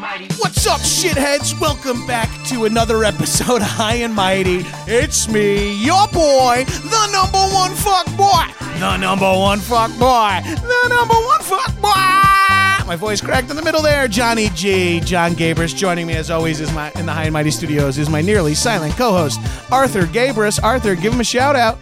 [0.00, 1.60] What's up, shitheads?
[1.60, 4.62] Welcome back to another episode of High and Mighty.
[4.86, 8.46] It's me, your boy, the number one fuck boy.
[8.78, 10.40] The number one fuck boy.
[10.42, 12.86] The number one fuck boy.
[12.86, 14.08] My voice cracked in the middle there.
[14.08, 15.00] Johnny G.
[15.00, 18.08] John Gabrus joining me as always is my in the High and Mighty studios is
[18.08, 19.38] my nearly silent co-host
[19.70, 20.62] Arthur Gabrus.
[20.62, 21.78] Arthur, give him a shout out.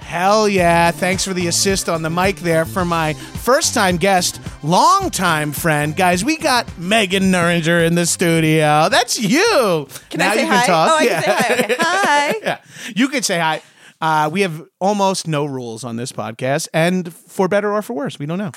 [0.00, 0.92] Hell yeah.
[0.92, 5.52] Thanks for the assist on the mic there for my first time guest, long time
[5.52, 5.96] friend.
[5.96, 8.88] Guys, we got Megan Neuringer in the studio.
[8.90, 9.88] That's you.
[10.10, 10.64] Can I say hi?
[10.68, 11.54] Oh, I can say hi.
[11.54, 11.76] Okay.
[11.78, 12.34] Hi.
[12.42, 12.60] yeah.
[12.94, 13.62] You could say hi.
[14.00, 18.18] Uh, we have almost no rules on this podcast, and for better or for worse,
[18.18, 18.52] we don't know.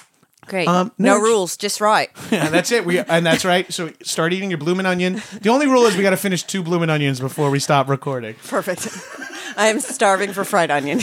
[0.48, 0.68] Great.
[0.68, 2.10] Um, no no, rules, just right.
[2.32, 2.86] Yeah, that's it.
[2.86, 3.72] We and that's right.
[3.72, 5.22] So start eating your blooming onion.
[5.42, 8.36] The only rule is we got to finish two blooming onions before we stop recording.
[8.48, 8.88] Perfect.
[9.58, 11.02] I am starving for fried onion.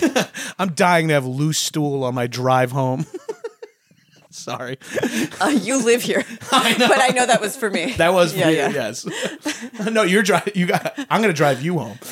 [0.58, 3.06] I'm dying to have loose stool on my drive home.
[4.36, 4.78] Sorry.
[5.40, 7.92] Uh, you live here, I but I know that was for me.
[7.94, 8.68] That was for Yeah, you, yeah.
[8.68, 9.06] yes.
[9.90, 10.52] no, you're driving.
[10.54, 10.94] You got.
[11.10, 11.98] I'm gonna drive you home.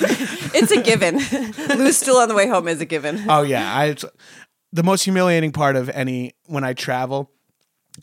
[0.57, 1.17] It's a given.
[1.79, 3.25] Loose stool on the way home is a given.
[3.29, 3.97] Oh yeah, I.
[4.73, 7.31] The most humiliating part of any when I travel.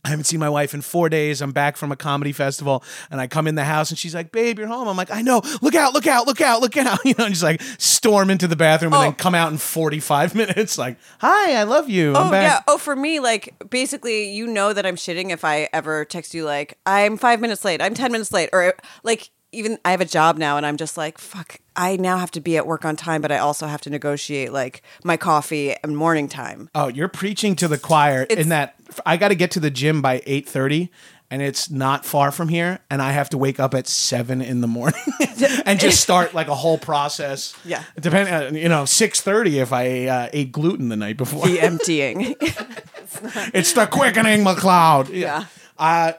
[0.05, 1.41] I haven't seen my wife in four days.
[1.41, 2.81] I'm back from a comedy festival,
[3.11, 5.21] and I come in the house, and she's like, "Babe, you're home." I'm like, "I
[5.21, 5.41] know.
[5.61, 5.93] Look out!
[5.93, 6.25] Look out!
[6.27, 6.61] Look out!
[6.61, 9.03] Look out!" You know, and just like storm into the bathroom, and Oh.
[9.03, 10.77] then come out in 45 minutes.
[10.77, 12.15] Like, "Hi, I love you.
[12.15, 12.61] I'm Oh back." yeah.
[12.67, 16.45] Oh, for me, like basically, you know that I'm shitting if I ever text you
[16.45, 18.73] like I'm five minutes late, I'm ten minutes late, or
[19.03, 21.59] like even I have a job now, and I'm just like fuck.
[21.75, 24.51] I now have to be at work on time, but I also have to negotiate
[24.51, 26.69] like my coffee and morning time.
[26.75, 28.75] Oh, you're preaching to the choir It's- in that
[29.05, 30.89] I got to get to the gym by 8:30
[31.29, 34.59] and it's not far from here and I have to wake up at 7 in
[34.59, 34.99] the morning
[35.65, 37.55] and just start like a whole process.
[37.63, 37.83] Yeah.
[37.97, 41.47] Depending on, you know, 6:30 if I uh, ate gluten the night before.
[41.47, 42.35] The emptying.
[42.41, 45.09] it's the quickening MacLeod.
[45.09, 45.45] Yeah.
[45.77, 46.13] Uh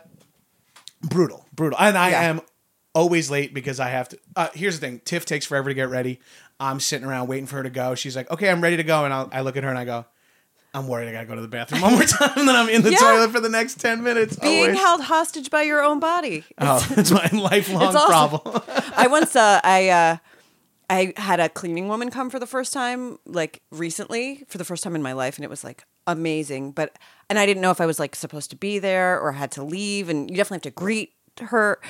[1.03, 1.78] brutal, brutal.
[1.78, 2.20] And I Yeah.
[2.22, 2.41] am
[2.94, 5.88] always late because I have to uh, here's the thing, Tiff takes forever to get
[5.88, 6.20] ready.
[6.60, 7.94] I'm sitting around waiting for her to go.
[7.94, 9.84] She's like, "Okay, I'm ready to go." And I'll, I look at her and I
[9.84, 10.04] go,
[10.75, 12.82] I'm worried I gotta go to the bathroom one more time, and then I'm in
[12.82, 12.98] the Yeah.
[12.98, 14.36] toilet for the next ten minutes.
[14.36, 14.78] Being always.
[14.81, 16.44] held hostage by your own body.
[16.58, 18.62] Oh, it's my lifelong It's problem.
[18.97, 20.16] I once uh, I uh,
[20.88, 24.82] I had a cleaning woman come for the first time, like recently, for the first
[24.84, 26.72] time in my life, and it was like amazing.
[26.72, 26.98] But
[27.28, 29.64] and I didn't know if I was like supposed to be there or had to
[29.64, 31.81] leave, and you definitely have to greet her.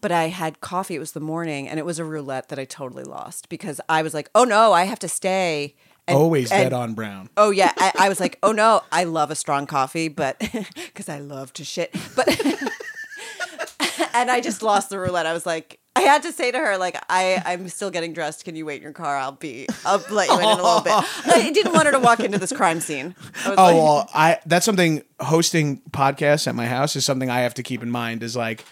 [0.00, 0.94] But I had coffee.
[0.96, 4.02] It was the morning, and it was a roulette that I totally lost because I
[4.02, 5.74] was like, "Oh no, I have to stay."
[6.08, 7.28] And, Always and- dead on brown.
[7.36, 10.38] Oh yeah, I, I was like, oh no, I love a strong coffee, but
[10.74, 12.26] because I love to shit, but
[14.14, 15.26] and I just lost the roulette.
[15.26, 18.44] I was like, I had to say to her, like, I I'm still getting dressed.
[18.44, 19.16] Can you wait in your car?
[19.16, 20.92] I'll be, I'll let you in in a little bit.
[21.26, 23.14] I didn't want her to walk into this crime scene.
[23.44, 27.54] Oh like, well, I that's something hosting podcasts at my house is something I have
[27.54, 28.22] to keep in mind.
[28.22, 28.64] Is like.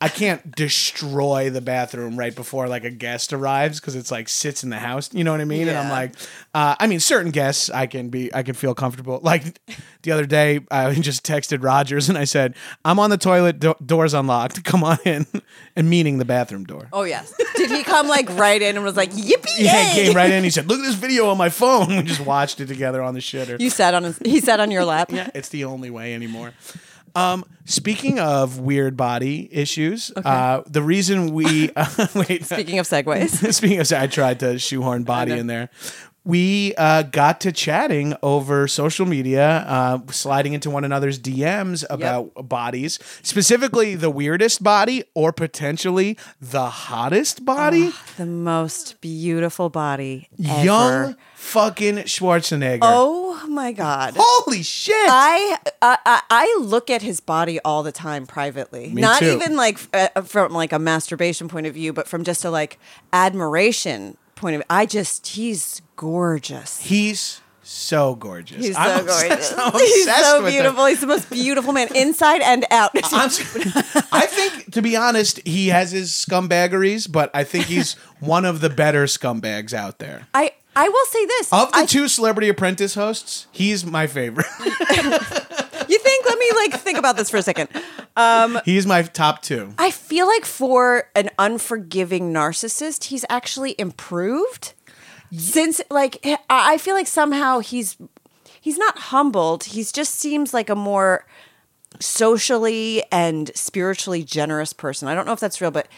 [0.00, 4.62] I can't destroy the bathroom right before like a guest arrives because it's like sits
[4.62, 5.08] in the house.
[5.14, 5.68] You know what I mean?
[5.68, 6.14] And I'm like,
[6.52, 9.20] uh, I mean, certain guests I can be, I can feel comfortable.
[9.22, 9.60] Like
[10.02, 12.54] the other day, I just texted Rogers and I said,
[12.84, 14.64] "I'm on the toilet, do- doors unlocked.
[14.64, 15.26] Come on in,"
[15.76, 16.88] and meaning the bathroom door.
[16.92, 17.32] Oh yes.
[17.56, 20.44] Did he come like right in and was like, yippee Yeah, he came right in.
[20.44, 23.14] He said, "Look at this video on my phone." We just watched it together on
[23.14, 23.58] the shitter.
[23.58, 25.10] You sat on his, he sat on your lap.
[25.12, 26.52] Yeah, it's the only way anymore.
[27.14, 32.44] Um, speaking of weird body issues, uh, the reason we uh, wait.
[32.44, 35.70] Speaking of segues, Speaking of, I tried to shoehorn body in there.
[36.26, 42.48] We uh, got to chatting over social media, uh, sliding into one another's DMs about
[42.48, 47.92] bodies, specifically the weirdest body or potentially the hottest body.
[48.16, 51.14] the most beautiful body ever.
[51.44, 52.78] Fucking Schwarzenegger.
[52.82, 54.14] Oh my god.
[54.16, 54.94] Holy shit!
[54.96, 58.88] I, I I- I look at his body all the time privately.
[58.90, 59.30] Me Not too.
[59.30, 62.78] even like uh, from like a masturbation point of view, but from just a like
[63.12, 64.66] admiration point of view.
[64.70, 66.80] I just he's gorgeous.
[66.80, 68.64] He's so gorgeous.
[68.64, 69.54] He's so I'm obsessed- gorgeous.
[69.58, 70.86] I'm He's so beautiful.
[70.86, 72.90] He's the most beautiful man inside and out.
[72.94, 73.30] I'm,
[74.12, 78.60] I think, to be honest, he has his scumbaggeries, but I think he's one of
[78.60, 80.28] the better scumbags out there.
[80.34, 81.52] I I will say this.
[81.52, 84.46] Of the I- two Celebrity Apprentice hosts, he's my favorite.
[84.58, 86.26] you think?
[86.26, 87.68] Let me like think about this for a second.
[88.16, 89.72] Um, he's my top two.
[89.78, 94.72] I feel like for an unforgiving narcissist, he's actually improved.
[95.32, 97.96] Since like I I feel like somehow he's
[98.60, 99.64] he's not humbled.
[99.64, 101.26] He's just seems like a more
[102.00, 105.08] socially and spiritually generous person.
[105.08, 105.88] I don't know if that's real, but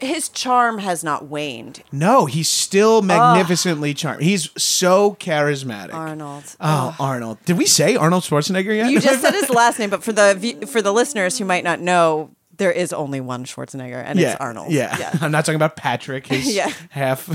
[0.00, 1.82] his charm has not waned.
[1.90, 4.24] No, he's still magnificently charming.
[4.24, 5.92] He's so charismatic.
[5.92, 6.44] Arnold.
[6.60, 7.38] Oh, Arnold.
[7.44, 8.90] Did we say Arnold Schwarzenegger yet?
[8.90, 11.80] You just said his last name, but for the for the listeners who might not
[11.80, 12.30] know,
[12.60, 14.70] there is only one Schwarzenegger, and yeah, it's Arnold.
[14.70, 15.16] Yeah.
[15.20, 16.70] I'm not talking about Patrick, his Yeah.
[16.90, 17.26] half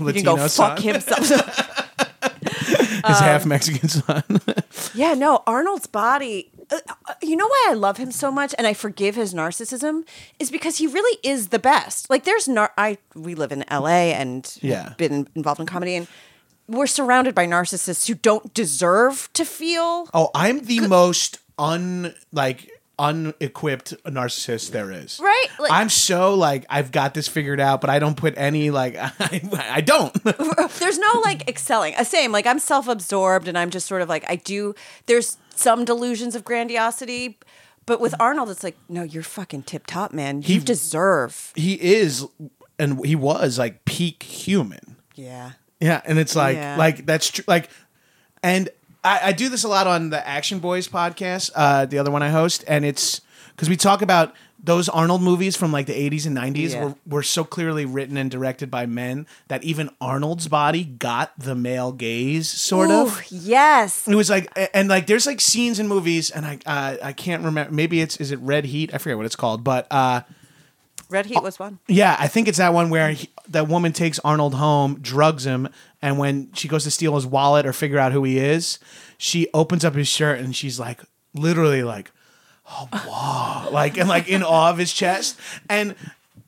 [0.00, 1.28] Latino You can go son, fuck himself.
[3.06, 4.22] his half Mexican son.
[4.94, 6.50] Yeah, no, Arnold's body.
[6.70, 6.78] Uh,
[7.08, 10.04] uh, you know why I love him so much, and I forgive his narcissism,
[10.38, 12.08] is because he really is the best.
[12.10, 12.72] Like, there's nar.
[12.78, 14.12] I we live in L.A.
[14.14, 14.94] and Yeah.
[14.96, 16.06] been involved in comedy, and
[16.68, 20.08] we're surrounded by narcissists who don't deserve to feel.
[20.14, 25.20] Oh, I'm the most un like unequipped narcissist there is.
[25.22, 25.46] Right?
[25.58, 28.96] Like- I'm so like I've got this figured out, but I don't put any like
[28.96, 29.10] I,
[29.70, 30.12] I don't.
[30.78, 31.94] There's no like excelling.
[31.96, 34.74] Uh, Same, like I'm self-absorbed, and I'm just sort of like I do.
[35.06, 37.38] There's some delusions of grandiosity.
[37.86, 40.40] But with Arnold, it's like, no, you're fucking tip top, man.
[40.40, 41.52] You deserve.
[41.54, 42.26] he is
[42.78, 44.96] and he was like peak human.
[45.14, 45.50] Yeah.
[45.80, 46.76] Yeah, and it's like Yeah.
[46.78, 47.44] like that's true.
[47.46, 47.68] Like,
[48.42, 48.70] and
[49.04, 52.22] I, I do this a lot on the Action Boys podcast, uh, the other one
[52.22, 53.20] I host, and it's
[53.50, 56.84] because we talk about those Arnold movies from like the 80s and 90s Yeah.
[56.86, 61.54] were, were so clearly written and directed by men that even Arnold's body got the
[61.54, 63.22] male gaze, sort Ooh, of.
[63.30, 64.08] Yes.
[64.08, 67.44] It was like, and like, there's like scenes in movies, and I uh, I can't
[67.44, 67.70] remember.
[67.72, 68.94] Maybe it's is it Red Heat?
[68.94, 70.22] I forget what it's called, but uh,
[71.10, 71.78] Red Heat was one.
[71.88, 75.68] yeah, I think it's that one where he, that woman takes Arnold home, drugs him,
[76.02, 78.78] and when she goes to steal his wallet or figure out who he is,
[79.18, 81.00] she opens up his shirt and she's like,
[81.34, 82.10] literally like,
[82.70, 85.38] oh wow, like and like in awe of his chest.
[85.68, 85.94] And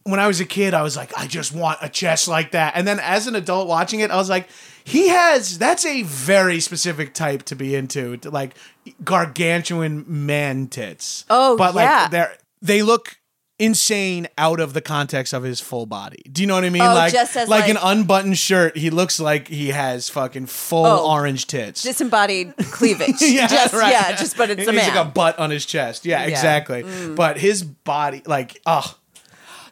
[0.04, 2.74] when I was a kid, I was like, I just want a chest like that.
[2.76, 4.48] And then as an adult watching it, I was like,
[4.84, 8.54] he has that's a very specific type to be into, to like
[9.02, 11.24] gargantuan man tits.
[11.28, 12.02] Oh, but yeah.
[12.02, 13.18] like they're they look
[13.58, 16.22] insane out of the context of his full body.
[16.30, 16.82] Do you know what I mean?
[16.82, 20.84] Oh, like just as, like, an unbuttoned shirt, he looks like he has fucking full
[20.84, 21.10] Oh.
[21.10, 21.82] orange tits.
[21.82, 23.14] Disembodied cleavage.
[23.20, 23.92] yeah, just, right.
[23.92, 24.94] Yeah, just, but it's He's a man.
[24.94, 26.04] like a butt on his chest.
[26.04, 26.26] Yeah, Yeah.
[26.26, 26.30] Mm.
[26.30, 27.14] exactly.
[27.14, 28.94] But his body, like, oh,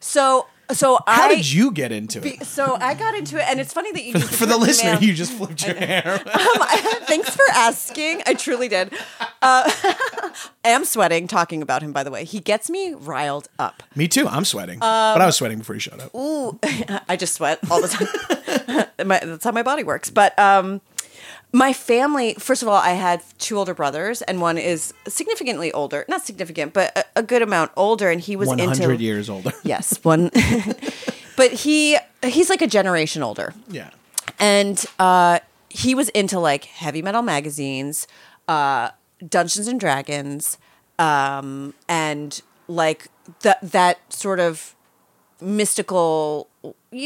[0.01, 1.35] so, so how I.
[1.37, 2.45] did you get into it?
[2.47, 5.03] so I got into it, and it's funny that you used For the listener, man.
[5.03, 6.23] you just flipped your hair.
[6.35, 6.61] Um,
[7.07, 8.23] thanks for asking.
[8.27, 8.93] I truly did.
[9.21, 10.33] Uh, I
[10.65, 11.93] am sweating talking about him.
[11.93, 13.83] By the way, he gets me riled up.
[13.95, 14.27] Me too.
[14.27, 16.15] I'm sweating, Um, but I was sweating before you showed up.
[16.15, 16.59] Ooh,
[17.09, 18.87] I just sweat all the time.
[19.09, 20.11] my, that's how my body works.
[20.11, 20.81] But um,
[21.55, 26.05] my family, first of all, I had two older brothers, and one is significantly older.
[26.09, 28.11] Not significant, but a, a good amount older.
[28.11, 29.53] And he was One into hundred years older.
[29.63, 30.31] Yes, one.
[31.37, 33.91] but he he's like a generation older yeah.
[34.41, 35.39] and uh,
[35.71, 38.09] he was into like heavy metal magazines,
[38.49, 38.91] uh,
[39.27, 40.59] Dungeons and Dragons,
[40.99, 43.07] um, and like
[43.43, 44.75] that that sort of
[45.41, 46.49] mystical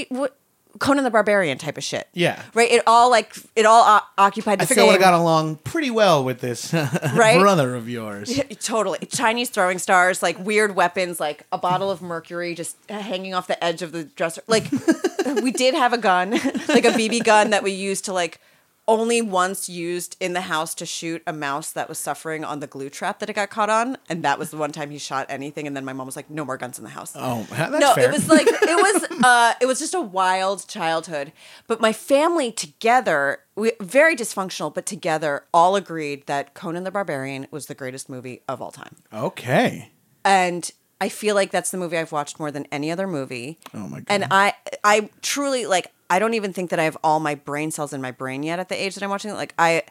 [0.09, 0.38] what,
[0.79, 2.09] Conan the Barbarian type of shit.
[2.15, 2.43] Yeah.
[2.55, 2.71] right.
[2.71, 4.85] It all like it all o- occupied the I think same.
[4.85, 6.73] I would have got along pretty well with this
[7.15, 7.39] Right?
[7.39, 8.39] brother of yours.
[8.61, 8.99] Totally.
[9.11, 13.63] Chinese throwing stars, like weird weapons, like a bottle of mercury just hanging off the
[13.63, 14.43] edge of the dresser.
[14.47, 14.65] Like
[15.43, 18.41] we did have a gun, like a BB gun that we used to like
[18.89, 22.67] only once used in the house to shoot a mouse that was suffering on the
[22.67, 25.27] glue trap that it got caught on, and that was the one time he shot
[25.29, 25.67] anything.
[25.67, 27.95] And then my mom was like, "No more guns in the house." Oh, that's no,
[27.95, 28.09] fair.
[28.09, 31.33] it was like it was uh, it was just a wild childhood.
[31.69, 37.47] But my family together, we, very dysfunctional, but together, all agreed that Conan the Barbarian
[37.51, 38.97] was the greatest movie of all time.
[39.13, 39.93] okay.
[40.25, 43.59] And I feel like that's the movie I've watched more than any other movie.
[43.73, 44.07] Oh my God.
[44.09, 45.93] And I, I truly like.
[46.11, 48.59] I don't even think that I have all my brain cells in my brain yet
[48.59, 49.35] at the age that I'm watching it.
[49.35, 49.83] Like I,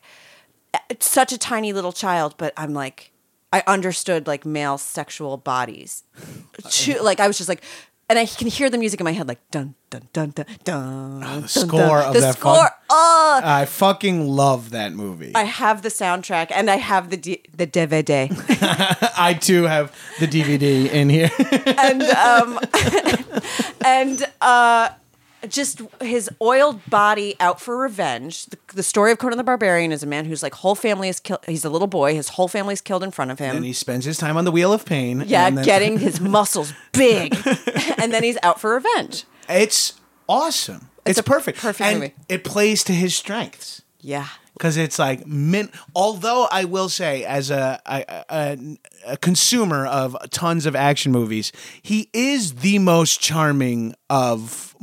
[0.90, 3.12] it's such a tiny little child, but I'm like,
[3.54, 6.04] I understood like male sexual bodies.
[6.70, 7.64] Choo- like I was just like,
[8.10, 11.24] and I can hear the music in my head, like dun dun dun dun dun.
[11.24, 12.08] Oh, the dun, score dun.
[12.08, 12.56] of the that score.
[12.56, 15.34] fun- Oh, I fucking love that movie.
[15.36, 18.30] I I, have the soundtrack and I have the D- the DVD.
[19.18, 21.30] I too have the DVD in here.
[21.78, 22.60] and um,
[23.86, 24.90] and uh,
[25.50, 28.46] just his oiled body out for revenge.
[28.48, 31.20] The, the story of Conan the Barbarian is a man whose like whole family is
[31.20, 31.40] killed.
[31.46, 32.14] He's a little boy.
[32.16, 33.56] His whole family is killed in front of him.
[33.58, 35.24] and he spends his time on the Wheel of Pain.
[35.26, 37.34] yeah, and then- getting his muscles big,
[37.98, 39.24] and then he's out for revenge.
[39.50, 39.94] It's
[40.28, 40.90] awesome.
[41.06, 41.60] It's, a perfect.
[41.60, 42.14] perfect and movie.
[42.28, 43.82] It plays to his strengths.
[44.00, 44.28] Yeah.
[44.54, 45.70] because it's like min.
[45.96, 48.78] Although I will say, as a, a, a
[49.14, 51.52] a consumer of tons of action movies,
[51.82, 54.76] he is the most charming of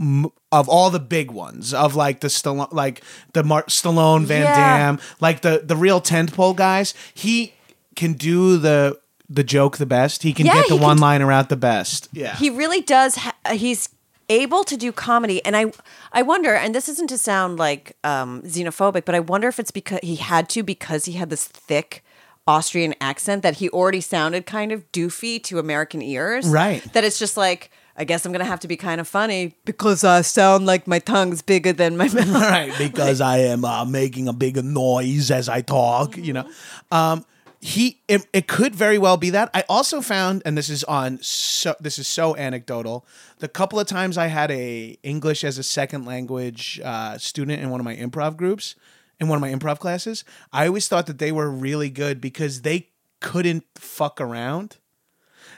[0.53, 1.73] of all the big ones.
[1.75, 3.03] Of like the Stallone, like
[3.33, 4.55] the Mar- Stallone, Van Yeah.
[4.79, 6.95] Damme, like the the real tentpole guys.
[7.15, 7.55] He
[7.97, 8.99] can do the
[9.31, 10.23] the joke the best.
[10.23, 12.09] He can Yeah, get the one liner out the best.
[12.13, 13.89] Yeah, he really does ha- he's
[14.29, 15.67] able to do comedy and i
[16.13, 19.71] i wonder and this isn't to sound like um xenophobic but i wonder if it's
[19.71, 22.05] because he had to because he had this thick
[22.47, 26.47] austrian accent that he already sounded kind of doofy to american ears.
[26.49, 26.83] Right.
[26.93, 30.05] that it's just like i guess i'm gonna have to be kind of funny because
[30.05, 32.29] i sound like my tongue's bigger than my mouth.
[32.29, 36.49] Right because i am uh, making a bigger noise as i talk you know?
[36.91, 37.25] Um
[37.65, 39.49] he it, it could very well be that.
[39.55, 43.07] I also found and this is on so this is so anecdotal
[43.39, 47.71] the couple of times i had a english as a second language uh, student in
[47.71, 48.75] one of my improv groups
[49.19, 52.61] in one of my improv classes i always thought that they were really good because
[52.63, 52.89] they
[53.25, 54.77] couldn't fuck around.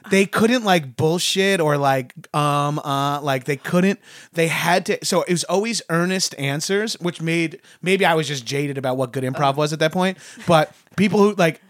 [0.08, 3.98] They couldn't like bullshit or like um uh like they couldn't
[4.34, 8.46] they had to so it was always earnest answers which made maybe i was just
[8.46, 11.60] jaded about what good improv was at that point but people who like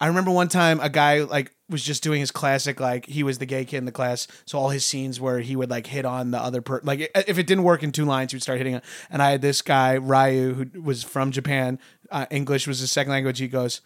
[0.00, 3.38] i remember one time a guy like was just doing his classic like he was
[3.38, 6.04] the gay kid in the class so all his scenes where he would like hit
[6.04, 8.58] on the other per like if it didn't work in two lines he would start
[8.58, 11.78] hitting it and i had this guy ryu who was from japan
[12.10, 13.80] uh, english was his second language he goes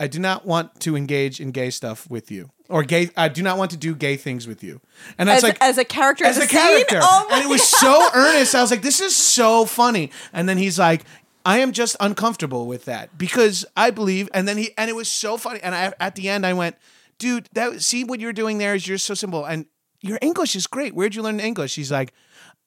[0.00, 3.10] I do not want to engage in gay stuff with you, or gay.
[3.16, 4.80] I do not want to do gay things with you.
[5.18, 7.48] And that's as, like as a character as in a the character, oh and it
[7.48, 8.54] was so earnest.
[8.54, 11.02] I was like, "This is so funny." And then he's like,
[11.48, 15.10] "I am just uncomfortable with that because I believe." And then he and it was
[15.10, 15.60] so funny.
[15.62, 16.76] And I, at the end, I went,
[17.18, 19.66] "Dude, that see what you're doing there is you're so simple, and
[20.00, 20.94] your English is great.
[20.94, 22.12] Where'd you learn English?" He's like.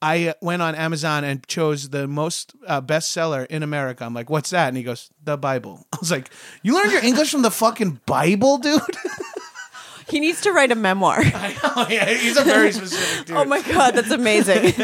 [0.04, 4.04] I uh, went on Amazon and chose the most uh, bestseller in America.
[4.04, 4.66] I'm like, what's that?
[4.66, 5.86] And he goes, the Bible.
[5.92, 6.28] I was like,
[6.64, 8.80] you learned your English from the fucking Bible, dude?
[10.08, 13.36] he needs to write a memoir I know, yeah, he's a very specific dude.
[13.36, 14.74] oh my god that's amazing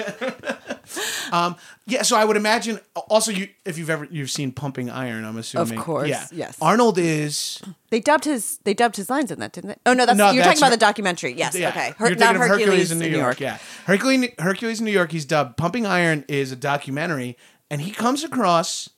[1.33, 2.81] Um, yeah, so I would imagine.
[3.09, 5.79] Also, you if you've ever you've seen Pumping Iron, I'm assuming.
[5.79, 6.27] Of course, yeah.
[6.33, 6.57] yes.
[6.61, 9.77] Arnold is They dubbed his they dubbed his lines in that, didn't they?
[9.87, 11.33] Oh no, that's No, you're that's talking about Her- the documentary.
[11.33, 11.69] Yes, yeah.
[11.69, 11.95] okay.
[11.99, 13.41] You're not thinking of Hercules, in New York.
[13.41, 15.13] Yeah, Hercules Hercules in New York.
[15.13, 15.57] He's dubbed.
[15.57, 17.37] Pumping Iron is a documentary,
[17.71, 18.89] and he comes across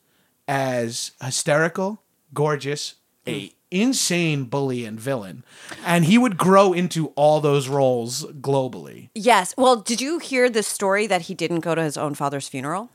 [0.46, 2.94] as hysterical, gorgeous,
[3.26, 3.52] a mm.
[3.70, 5.44] Insane bully and villain,
[5.84, 9.10] and he would grow into all those roles globally.
[9.14, 9.54] Yes.
[9.56, 12.90] Well, did you hear the story that he didn't go to his own father's funeral?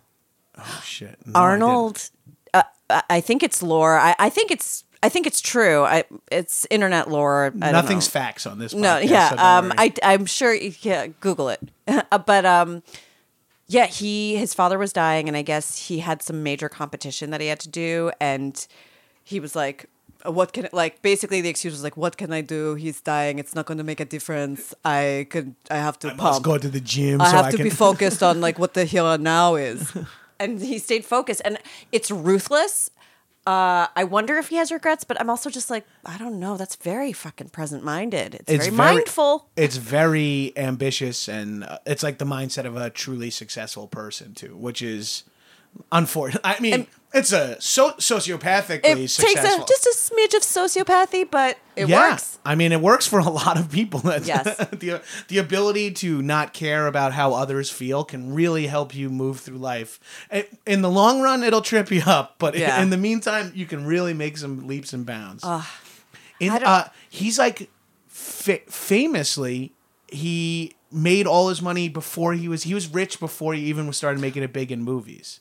[0.57, 2.09] Oh shit, No, I Arnold,
[2.53, 2.63] uh,
[3.09, 3.97] I think it's lore.
[3.97, 5.83] I, I think it's I think it's true.
[5.83, 7.53] I, it's internet lore.
[7.61, 8.19] I Nothing's know.
[8.19, 8.73] facts on this.
[8.73, 9.29] No, yeah.
[9.29, 9.73] so um.
[9.77, 10.53] I I'm sure.
[10.53, 11.61] Yeah, Google it.
[12.11, 12.81] Uh, but um,
[13.67, 17.41] yeah, he his father was dying, and I guess he had some major competition that
[17.41, 18.65] he had to do, and
[19.23, 19.85] he was like.
[20.27, 22.75] "Uh, What can like basically the excuse was like, what can I do?
[22.75, 23.39] He's dying.
[23.39, 24.73] It's not going to make a difference.
[24.83, 25.55] I could.
[25.69, 26.43] I have to I must pump.
[26.45, 27.21] go to the gym.
[27.21, 27.63] I so have I to can...
[27.63, 29.93] be focused on like what the here now is.
[30.39, 31.57] and he stayed focused, and
[31.91, 32.89] it's ruthless.
[33.47, 36.57] Uh, I wonder if he has regrets, but I'm also just like, I don't know.
[36.57, 38.33] That's very fucking present minded.
[38.33, 39.45] It's, It's very, very- mindful.
[39.55, 44.57] it's very ambitious and uh, it's like the mindset of a truly successful person too
[44.57, 45.25] which is
[45.91, 51.29] Unfortunately, I mean, it's a so sociopathically It takes a, just a smidge of sociopathy,
[51.29, 52.11] but it yeah.
[52.11, 52.39] works.
[52.45, 54.01] I mean, it works for a lot of people.
[54.23, 54.43] Yes.
[54.71, 59.39] the the ability to not care about how others feel can really help you move
[59.39, 59.99] through life.
[60.31, 62.81] It- In the long run, it'll trip you up, but Yeah.
[62.81, 65.43] in the meantime, you can really make some leaps and bounds.
[66.39, 67.69] In, uh, he's like
[68.07, 69.71] fa- famously
[70.07, 74.19] he made all his money before he was he was rich before he even started
[74.21, 75.39] making it big in movies.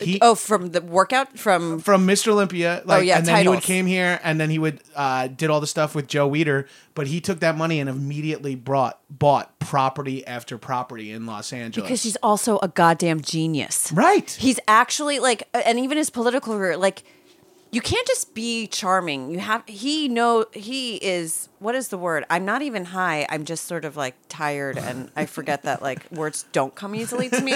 [0.00, 2.28] He, Oh, from the workout from from Mr.
[2.28, 2.82] Olympia.
[2.84, 3.66] Like, Oh, yeah, and then he would titles.
[3.66, 6.66] came here, and then he would uh, did all the stuff with Joe Weider.
[6.94, 11.86] But he took that money and immediately brought bought property after property in Los Angeles.
[11.86, 13.90] because he's also a goddamn genius.
[13.92, 14.30] right.
[14.30, 17.02] He's actually like, and even his political career, like,
[17.70, 19.30] you can't just be charming.
[19.30, 22.24] You have he know he is what is the word?
[22.30, 23.26] I'm not even high.
[23.28, 27.28] I'm just sort of like tired, and I forget that like words don't come easily
[27.28, 27.54] to me.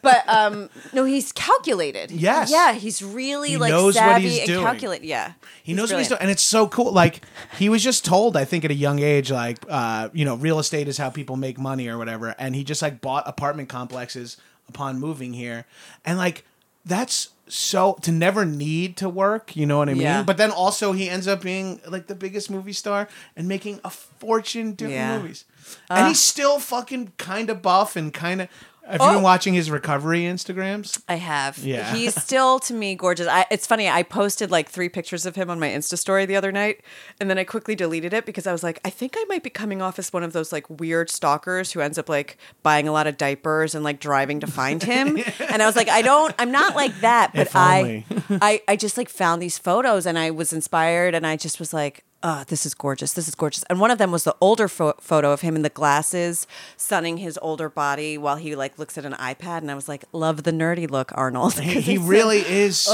[0.00, 2.10] But um, no, he's calculated.
[2.10, 2.50] Yes.
[2.50, 4.64] yeah, he's really He like knows what savvy he's and doing.
[4.64, 5.04] calculate.
[5.04, 6.92] Yeah, He knows what he's doing, and it's so cool.
[6.92, 7.20] Like
[7.58, 10.58] he was just told, I think, at a young age, like uh, you know, real
[10.58, 12.34] estate is how people make money or whatever.
[12.38, 14.38] And he just like bought apartment complexes
[14.68, 15.66] upon moving here,
[16.04, 16.44] and like
[16.84, 19.56] that's so to never need to work.
[19.56, 20.02] You know what I mean?
[20.02, 20.22] Yeah.
[20.22, 23.90] But then also he ends up being like the biggest movie star and making a
[23.90, 25.18] fortune doing Yeah.
[25.18, 25.44] movies,
[25.88, 26.20] and he's uh.
[26.20, 28.48] still fucking kind of buff and kind of.
[28.86, 29.14] Have you Oh.
[29.14, 31.00] been watching his recovery Instagrams?
[31.08, 31.58] I have.
[31.58, 31.94] Yeah.
[31.94, 33.26] He's still to me gorgeous.
[33.28, 33.88] I, it's funny.
[33.88, 36.80] I posted like three pictures of him on my Insta story the other night,
[37.20, 39.50] and then I quickly deleted it because I was like, I think I might be
[39.50, 42.92] coming off as one of those like weird stalkers who ends up like buying a
[42.92, 45.18] lot of diapers and like driving to find him.
[45.48, 46.34] and I was like, I don't.
[46.38, 47.32] I'm not like that.
[47.34, 48.04] But I.
[48.30, 51.72] I, I just like found these photos and I was inspired, and I just was
[51.72, 52.04] like.
[52.22, 53.14] Oh, this is gorgeous.
[53.14, 53.62] This is gorgeous.
[53.70, 56.46] And one of them was the older pho- photo of him in the glasses,
[56.76, 59.58] sunning his older body while he like looks at an iPad.
[59.58, 61.58] And I was like, love the nerdy look, Arnold.
[61.60, 62.86] he, he really is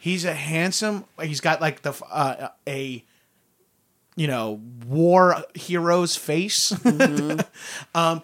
[0.00, 3.04] he's a handsome he's got like the uh, a
[4.16, 6.72] you know war hero's face
[7.94, 8.22] um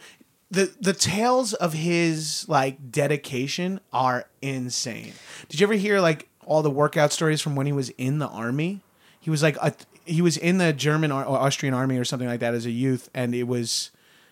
[0.51, 5.13] the the tales of his like dedication are insane
[5.49, 8.29] did you ever hear like all the workout stories from when he was in the
[8.29, 8.81] army
[9.21, 9.73] he was like a,
[10.07, 13.09] he was in the german or austrian army or something like that as a youth
[13.15, 13.91] and it was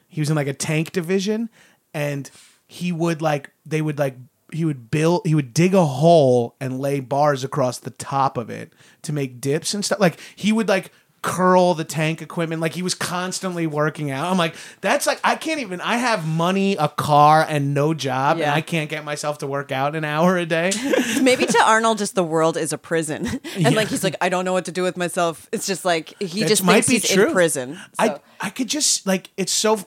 [0.08, 1.50] he was in like a tank division
[1.92, 2.30] and
[2.66, 4.16] he would like they would like
[4.54, 8.48] he would build he would dig a hole and lay bars across the top of
[8.50, 10.00] it to make dips and stuff.
[10.00, 10.92] Like he would like
[11.24, 15.34] curl the tank equipment like he was constantly working out i'm like that's like i
[15.34, 18.44] can't even i have money a car and no job Yeah.
[18.44, 20.70] and i can't get myself to work out an hour a day
[21.22, 23.68] Maybe to Arnold, just the world is a prison, and Yeah.
[23.70, 25.48] like he's like, I don't know what to do with myself.
[25.52, 27.28] It's just like he That just might be he's true.
[27.28, 27.78] in prison.
[27.98, 29.78] I So- I could just like it's so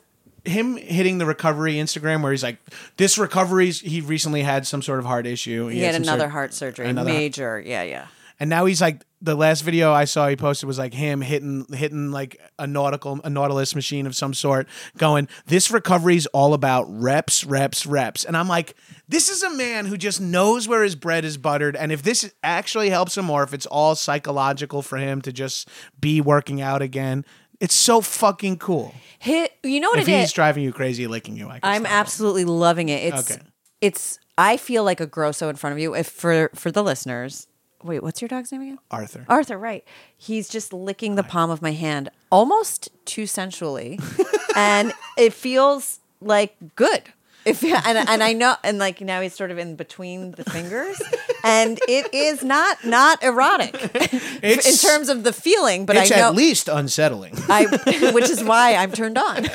[0.46, 2.58] him hitting the recovery Instagram where he's like
[2.98, 5.68] this recovery's he recently had some sort of heart issue.
[5.68, 7.62] he had some another sort- heart surgery, another- major.
[7.64, 8.08] Yeah, yeah.
[8.40, 11.66] and now he's like the last video I saw he posted was like him hitting
[11.74, 16.54] hitting like a nautical a nautilus machine of some sort, going, This recovery is all
[16.54, 18.24] about reps, reps, reps.
[18.26, 18.76] And I'm like,
[19.08, 21.76] this is a man who just knows where his bread is buttered.
[21.76, 25.68] And if this actually helps him or if it's all psychological for him to just
[26.00, 27.26] be working out again,
[27.60, 28.94] it's so fucking cool.
[29.18, 30.32] Hit, you know what If it he's is?
[30.34, 33.14] driving you crazy, licking you, I I'm absolutely loving it.
[33.14, 33.42] It's Okay.
[33.82, 34.20] it's.
[34.38, 35.96] I feel like a grosso in front of you.
[35.96, 37.48] If for for the listeners,
[37.84, 38.80] wait, what's your dog's name again?
[38.92, 39.26] Arthur.
[39.30, 39.84] Arthur, right.
[40.18, 44.00] He's just licking the palm of my hand almost too sensually.
[44.56, 47.04] and it feels like good.
[47.46, 51.02] If, and, and I know, and like now he's sort of in between the fingers,
[51.46, 55.86] and it is not not erotic in It's- terms of the feeling.
[55.86, 57.36] But it's I know, at least unsettling.
[57.48, 59.46] I, which is why I'm turned on.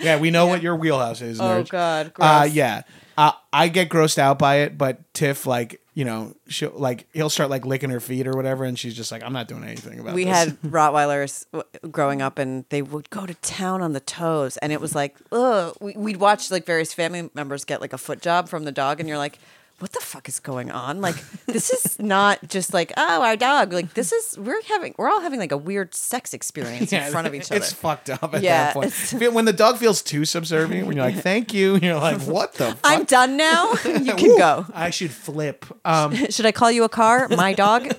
[0.00, 1.40] yeah, we know what your wheelhouse is.
[1.40, 1.64] Oh.
[1.64, 2.82] God, Uh, yeah,
[3.18, 7.28] uh, I get grossed out by it, but Tiff, like, you know, she'll like he'll
[7.28, 9.98] start like licking her feet or whatever, and she's just like, I'm not doing anything
[9.98, 10.14] about.
[10.14, 10.34] we this.
[10.34, 11.44] had Rottweilers
[11.90, 15.16] growing up, and they would go to town on the toes, and it was like,
[15.30, 15.76] ugh.
[15.80, 19.08] We'd watch like various family members get like a foot job from the dog, and
[19.08, 19.38] you're like,
[19.82, 21.00] what the fuck is going on?
[21.00, 21.16] Like,
[21.46, 23.72] this is not just like, oh, our dog.
[23.72, 27.26] Like, this is we're having we're all having like a weird sex experience in front
[27.26, 27.56] of each other.
[27.56, 29.34] It's fucked up at Yeah, that point.
[29.34, 32.66] When the dog feels too subservient, when you're like, "Thank you," you're like, "What the?"
[32.70, 32.78] Fuck?
[32.84, 33.72] I'm done now.
[33.84, 34.66] You can Woo, go.
[34.74, 35.66] I should flip.
[35.84, 37.28] Um, Should I call you a car?
[37.28, 37.92] My dog.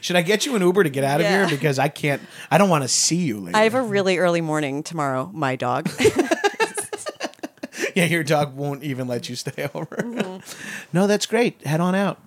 [0.00, 1.46] should I get you an Uber to get out of Yeah.
[1.46, 2.20] here because I can't?
[2.50, 3.56] I don't want to see you later.
[3.56, 5.30] I have a really early morning tomorrow.
[5.32, 5.88] My dog.
[7.94, 9.96] yeah, your dog won't even let you stay over.
[9.96, 10.96] Mm-hmm.
[10.96, 11.64] no, that's great.
[11.66, 12.20] Head on out.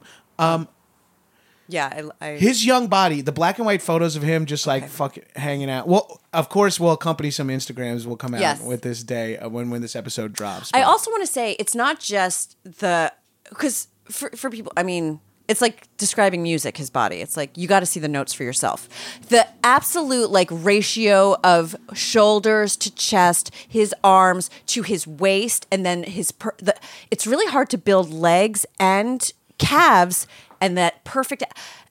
[1.67, 4.83] yeah, I, I his young body, the black and white photos of him just like
[4.83, 4.91] Okay.
[4.91, 5.87] fuck hanging out.
[5.87, 8.61] Well, of course, we'll accompany some Instagrams will come out Yes.
[8.61, 10.71] with this day uh, when when this episode drops.
[10.73, 13.13] I also want to say it's not just the
[13.49, 14.73] because for for people.
[14.75, 15.21] I mean,
[15.51, 16.77] it's like describing music.
[16.77, 17.17] His body.
[17.17, 18.87] It's like you got to see the notes for yourself.
[19.27, 26.03] The absolute like ratio of shoulders to chest, his arms to his waist, and then
[26.03, 26.31] his.
[26.31, 26.75] Per- the,
[27.11, 30.25] it's really hard to build legs and calves
[30.59, 31.43] and that perfect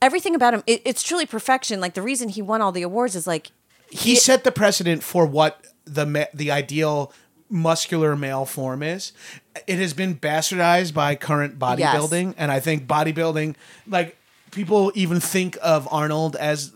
[0.03, 3.15] everything about him it, it's truly perfection like the reason he won all the awards
[3.15, 3.53] is like
[3.93, 7.13] he set the precedent for what the the ideal
[7.51, 9.13] muscular male form is.
[9.67, 14.17] It has been bastardized by current bodybuilding, and I think bodybuilding, like
[14.53, 16.73] people even think of Arnold as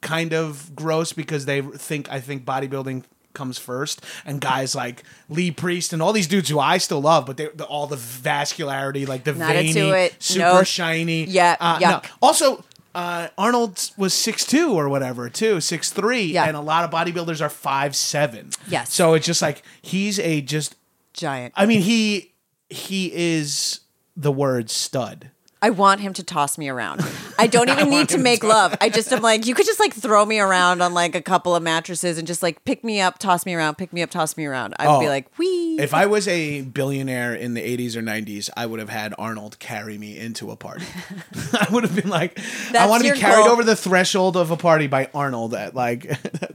[0.00, 5.50] kind of gross because they think I think bodybuilding comes first, and guys like Lee
[5.50, 9.08] Priest and all these dudes who I still love, but they the, all the vascularity,
[9.08, 10.22] like the Not veiny, it.
[10.22, 10.62] super No.
[10.64, 11.24] shiny.
[11.24, 12.02] Yeah, uh, no.
[12.20, 12.62] Also,
[12.94, 16.44] uh, Arnold was six two or whatever too, six three, Yeah.
[16.44, 18.50] and a lot of bodybuilders are five seven.
[18.68, 18.92] Yes.
[18.92, 20.74] So it's just like he's a just.
[21.14, 22.32] giant I mean he
[22.70, 23.80] he is
[24.16, 25.30] the word stud.
[25.62, 27.00] I want him to toss me around.
[27.38, 28.76] I don't even need to him to make love.
[28.80, 31.54] I just am like, you could just like throw me around on like a couple
[31.54, 34.36] of mattresses and just like pick me up, toss me around, pick me up, toss
[34.36, 34.74] me around.
[34.78, 35.08] I'd be Oh.
[35.08, 35.76] like, wee.
[35.78, 39.58] If I was a billionaire in the 80s or 90s, I would have had Arnold
[39.60, 40.84] carry me into a party.
[41.52, 42.38] I would have been like,
[42.76, 43.52] I want to be carried goal.
[43.52, 46.10] over the threshold of a party by Arnold at like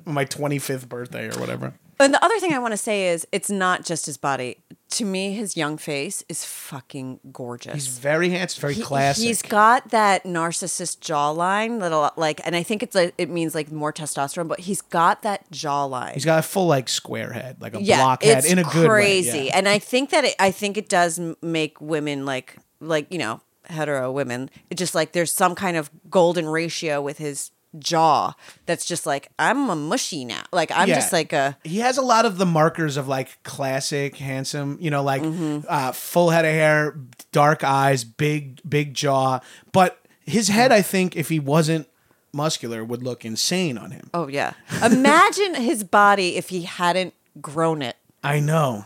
[0.05, 1.73] my 25th birthday or whatever.
[1.99, 4.57] And the other thing I want to say is, it's not just his body.
[4.91, 7.73] To me, his young face is fucking gorgeous.
[7.73, 9.23] He's very handsome, very He- classic.
[9.25, 13.69] He's got that narcissist jawline, little like, and I think it's like it means like
[13.69, 16.13] more testosterone, but he's got that jawline.
[16.13, 18.87] He's got a full like square head, like a yeah, blockhead it's in a good
[18.89, 19.31] crazy.
[19.37, 19.45] way.
[19.47, 19.57] yeah.
[19.57, 23.41] And I think that it, I think it does make women like like you know
[23.65, 24.49] hetero women.
[24.69, 28.33] It just like there's some kind of golden ratio with his jaw
[28.65, 30.43] that's just like I'm a mushy now.
[30.51, 30.95] Like I'm Yeah.
[30.95, 34.89] just like a he has a lot of the markers of like classic handsome you
[34.91, 35.65] know like Mm-hmm.
[35.67, 36.97] uh, full head of hair
[37.31, 39.39] dark eyes big big jaw
[39.71, 41.87] but his head i think if he wasn't
[42.33, 44.53] muscular would look insane on him oh yeah.
[44.83, 47.95] Imagine his body if he hadn't grown it.
[48.23, 48.85] i know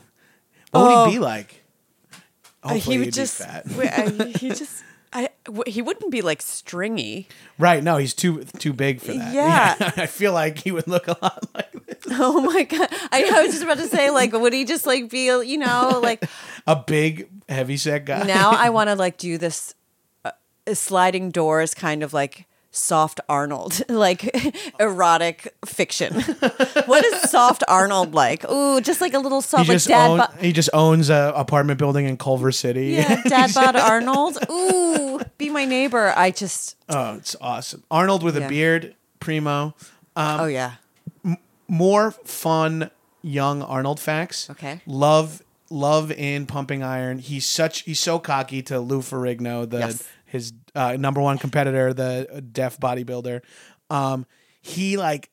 [0.71, 1.57] what would he be like
[2.63, 3.65] Hopefully Uh, he would just fat.
[3.75, 7.27] wait, I- he just I w- he wouldn't be like stringy.
[7.59, 9.75] right no he's too too big for that Yeah.
[9.97, 12.87] i feel like he would look a lot like this Oh my god!
[13.11, 15.99] I, I was just about to say, like, would he just like be, you know,
[16.03, 16.23] like
[16.67, 19.75] a big heavy set guy now I want to like do this
[20.25, 20.31] uh,
[20.73, 24.33] sliding doors kind of like soft Arnold, like
[24.79, 26.13] erotic fiction.
[26.85, 28.49] what is soft Arnold like?
[28.49, 30.09] Ooh, just like a little he soft, like just, dad.
[30.09, 34.37] own, bo- he just owns a apartment building in culver city yeah, dad bod Arnold.
[34.49, 36.13] Ooh, be my neighbor.
[36.15, 39.75] I just, oh it's awesome arnold with a beard primo
[40.15, 40.73] um, oh yeah,
[41.67, 42.89] more fun
[43.21, 44.49] young Arnold facts.
[44.49, 44.81] Okay.
[44.85, 47.19] Love love in pumping iron.
[47.19, 50.03] He's such he's so cocky to Lou Ferrigno, the Yes.
[50.31, 53.41] His uh, number one competitor, the deaf bodybuilder.
[53.89, 54.25] Um,
[54.61, 55.29] he like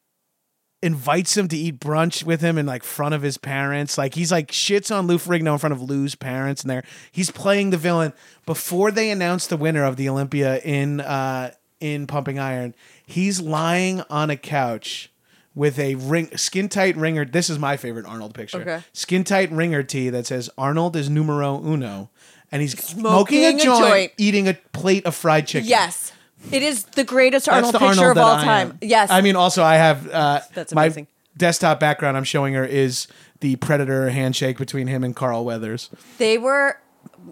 [0.83, 3.97] invites him to eat brunch with him in like front of his parents.
[3.97, 6.83] Like he's like shits on Lou Ferrigno in front of Lou's parents, and there
[7.13, 8.13] he's playing the villain
[8.45, 12.75] before they announce the winner of the Olympia in uh, in Pumping Iron.
[13.07, 15.13] He's lying on a couch
[15.55, 17.25] with a ring skin tight ringer.
[17.25, 18.61] This is my favorite Arnold picture.
[18.61, 18.83] Okay.
[18.93, 22.11] Skin tight ringer tee that says Arnold is numero uno,
[22.53, 24.13] and he's smoking, a, joint, joint.
[24.19, 25.69] eating a plate of fried chicken.
[25.69, 26.13] yes,
[26.53, 28.71] it is the greatest That's Arnold the picture Arnold of all that I time.
[28.71, 28.79] am.
[28.83, 31.07] Yes, I mean, also I have uh, That's my amazing.
[31.37, 32.17] desktop background.
[32.17, 33.07] I'm showing her is
[33.41, 35.91] the Predator handshake between him and Carl Weathers.
[36.19, 36.79] they were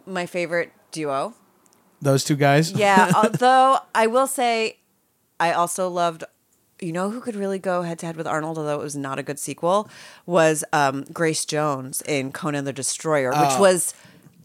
[0.07, 1.35] my favorite duo.
[2.03, 2.73] Those two guys.
[2.73, 4.79] Yeah, although I will say,
[5.41, 6.25] I also loved.
[6.79, 9.19] You know who could really go head to head with Arnold, although it was not
[9.19, 9.89] a good sequel,
[10.27, 13.61] was um, Grace Jones in Conan the Destroyer, which Oh.
[13.61, 13.95] was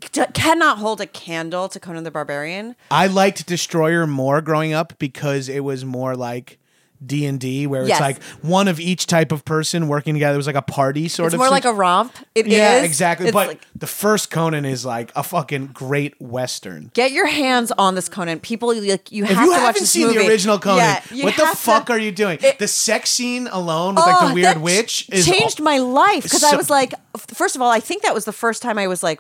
[0.02, 2.76] c- cannot hold a candle to Conan the Barbarian.
[2.90, 6.58] I liked Destroyer more growing up because it was more like
[7.04, 7.94] D and D, where Yes.
[7.94, 10.36] it's like one of each type of person working together.
[10.36, 11.28] It was like a party sort of.
[11.30, 11.40] It's of.
[11.40, 12.14] more like a romp.
[12.36, 12.54] It is.
[12.54, 13.26] yeah, exactly.
[13.30, 16.92] It's but like, the first Conan is like a fucking great western.
[16.94, 18.40] get your hands on this Conan.
[18.40, 20.20] People, like you have If to you watch haven't this seen movie.
[20.20, 22.38] the original Conan, Yeah, you what the have fuck to- are you doing?
[22.40, 25.60] It- the sex scene alone with like Oh, the weird that witch ch- is changed
[25.60, 28.26] my life because I so- was like, f- first of all, I think that was
[28.26, 29.20] the first time I was like,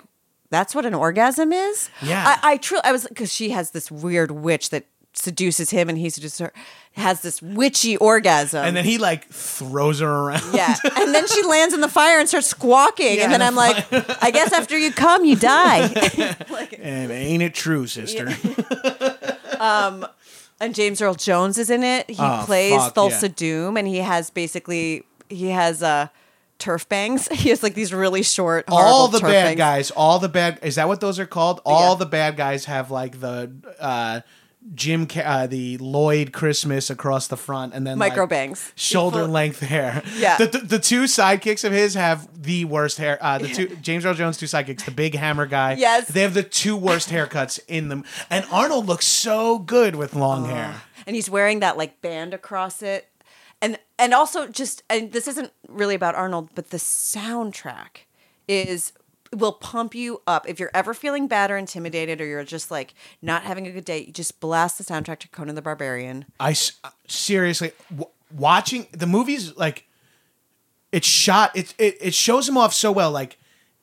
[0.51, 1.89] that's what an orgasm is.
[2.03, 2.23] Yeah.
[2.43, 5.97] I, I truly, I was because she has this weird witch that seduces him, and
[5.97, 6.53] he seduces her.
[6.93, 10.53] Has this witchy orgasm, and then he like throws her around.
[10.53, 13.55] yeah, and then she lands in the fire and starts squawking, Yeah, and then I'm
[13.55, 13.85] like,
[14.21, 15.87] I guess after you come, you die.
[16.49, 18.27] like, And ain't it true, sister?
[19.59, 20.05] Um
[20.59, 22.09] and James Earl Jones is in it.
[22.09, 23.27] He Oh, plays fuck, Thulsa yeah.
[23.35, 26.07] Doom, and he has basically he has uh,
[26.61, 27.27] turf bangs.
[27.41, 29.57] He has like these really short, all the bad bangs.
[29.57, 31.59] guys, all the bad is that what those are called?
[31.65, 31.95] All Yeah.
[31.99, 34.21] the bad guys have like the uh
[34.75, 38.71] Jim uh, the Lloyd Christmas across the front and then Micro like, bangs.
[38.75, 40.03] shoulder length hair.
[40.15, 40.37] Yeah.
[40.37, 43.17] The, the, the two sidekicks of his have the worst hair.
[43.19, 45.73] Uh, the two James Earl Jones two sidekicks, the big hammer guy.
[45.79, 46.07] Yes.
[46.09, 48.03] They have the two worst haircuts in them.
[48.29, 50.75] And Arnold looks so good with long hair.
[51.07, 53.07] and he's wearing that like band across it
[54.01, 58.05] and also just and this isn't really about arnold but the soundtrack
[58.47, 58.91] is
[59.33, 60.45] will pump you up.
[60.49, 63.85] If you're ever feeling bad or intimidated or you're just like not having a good
[63.85, 66.25] day you just blast the soundtrack to conan the barbarian.
[66.39, 66.55] I
[67.07, 69.87] seriously w- watching the movies like
[70.91, 73.37] it's shot it, it it shows him off so well like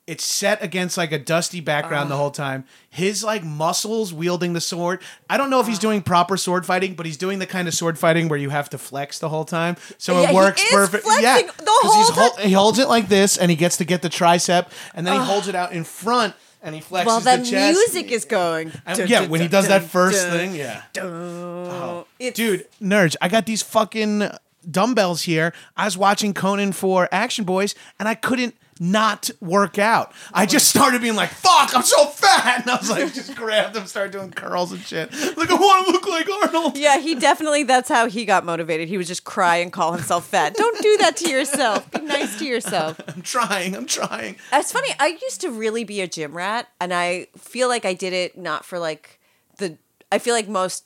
[0.09, 2.65] it's set against like a dusty background the whole time.
[2.89, 6.95] His like muscles wielding the sword i don't know if he's doing proper sword fighting
[6.95, 9.45] but he's doing the kind of sword fighting where you have to flex the whole
[9.45, 9.75] time.
[9.97, 13.51] So Yeah, it works perfect yeah the whole hol- he holds it like this and
[13.51, 16.75] he gets to get the tricep and then he holds it out in front and
[16.75, 17.77] he flexes well the the chest.
[17.77, 18.71] music is going.
[18.85, 20.81] And- yeah when he does that first dun, thing yeah.
[20.93, 21.05] dun.
[21.05, 24.29] Oh, it's- Dude, nerds, I got these fucking
[24.69, 25.53] dumbbells here.
[25.77, 30.13] I was watching Conan for Action Boys and I couldn't not work out.
[30.33, 32.61] I just started being like, fuck, I'm so fat.
[32.61, 35.11] And I was like, just grabbed them, started doing curls and shit.
[35.11, 36.77] Like, I want to look like Arnold.
[36.77, 38.87] yeah, he definitely, that's how he got motivated.
[38.87, 40.55] He would just cry and call himself fat.
[40.55, 41.91] Don't do that to yourself.
[41.91, 42.99] Be nice to yourself.
[43.07, 44.37] I'm trying, I'm trying.
[44.53, 44.89] It's funny.
[44.99, 48.37] I used to really be a gym rat, and I feel like I did it
[48.37, 49.19] not for like
[49.57, 49.77] the.
[50.11, 50.85] I feel like most.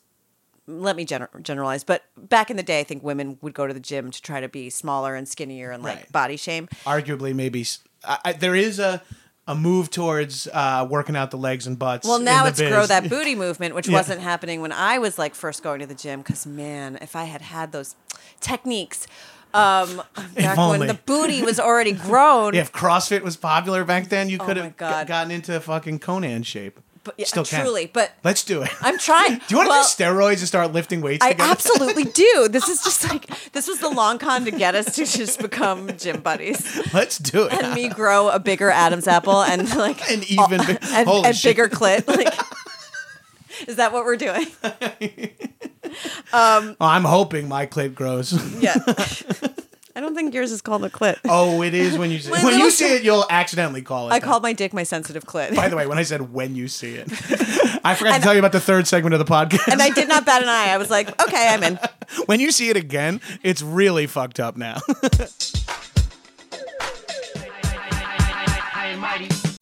[0.67, 3.73] Let me gener- generalize, but back in the day, I think women would go to
[3.73, 6.11] the gym to try to be smaller and skinnier and like Right.
[6.11, 6.69] body shame.
[6.85, 7.65] Arguably, maybe
[8.05, 9.01] I I there is a
[9.45, 12.07] a move towards uh, working out the legs and butts.
[12.07, 12.69] Well, in now the it's biz.
[12.69, 13.95] grow that booty movement, which Yeah.
[13.97, 16.21] wasn't happening when I was like first going to the gym.
[16.21, 17.95] Because man, if I had had those
[18.39, 19.05] techniques,
[19.53, 20.01] um,
[20.35, 20.79] back only.
[20.79, 24.55] when the booty was already grown, If CrossFit was popular back then, you Oh could
[24.57, 25.07] my have God.
[25.07, 26.79] gotten into fucking Conan shape.
[27.03, 27.61] But yeah, Still can.
[27.61, 28.71] truly, but Let's do it.
[28.81, 29.35] I'm trying.
[29.39, 31.51] Do you want to Well, do steroids and start lifting weights I together?
[31.51, 32.47] absolutely do.
[32.49, 35.95] This is just like this was the long con to get us to just become
[35.97, 37.53] gym buddies Let's do it.
[37.53, 41.67] and me grow a bigger Adam's apple and like And even big- and, and bigger
[41.69, 42.07] clit.
[42.07, 42.33] Like,
[43.67, 44.47] is that what we're doing?
[46.33, 48.33] Oh, I'm hoping my clit grows.
[48.61, 48.75] Yeah.
[49.95, 51.17] I don't think yours is called a clit.
[51.25, 54.13] oh, it is when you see My when you see it, you'll accidentally call it.
[54.13, 54.25] I that.
[54.25, 55.55] called my dick my sensitive clit.
[55.55, 57.07] By the way, when I said when you see it,
[57.85, 59.71] I forgot to tell you about the third segment of the podcast.
[59.71, 60.69] and I did not bat an eye.
[60.69, 61.79] I was like, okay, I'm in.
[62.25, 64.79] when you see it again, it's really fucked up now.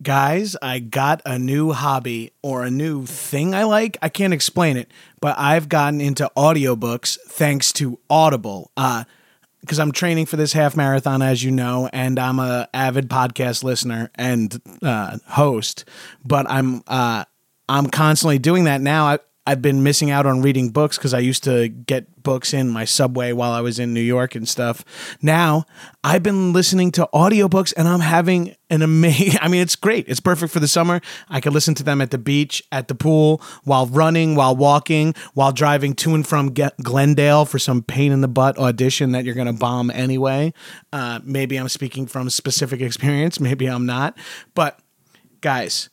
[0.01, 3.97] Guys, I got a new hobby or a new thing I like.
[4.01, 4.89] I can't explain it,
[5.19, 8.71] but I've gotten into audiobooks thanks to Audible.
[8.75, 9.03] Uh
[9.61, 13.63] because I'm training for this half marathon, as you know, and I'm a avid podcast
[13.63, 15.85] listener and uh, host.
[16.25, 17.25] But I'm uh,
[17.69, 19.05] I'm constantly doing that now.
[19.05, 22.69] I, I've been missing out on reading books because I used to get books in
[22.69, 24.83] my subway while I was in New York and stuff.
[25.21, 25.65] Now
[26.03, 30.07] I've been listening to audiobooks and I'm having an amazing, I mean, it's great.
[30.07, 30.99] It's perfect for the summer.
[31.29, 35.13] I could listen to them at the beach, at the pool, while running, while walking,
[35.35, 39.35] while driving to and from Glendale for some pain in the butt audition that you're
[39.35, 40.53] going to bomb anyway.
[40.91, 43.39] Uh, maybe I'm speaking from specific experience.
[43.39, 44.17] Maybe I'm not.
[44.55, 44.79] But
[45.41, 45.90] guys,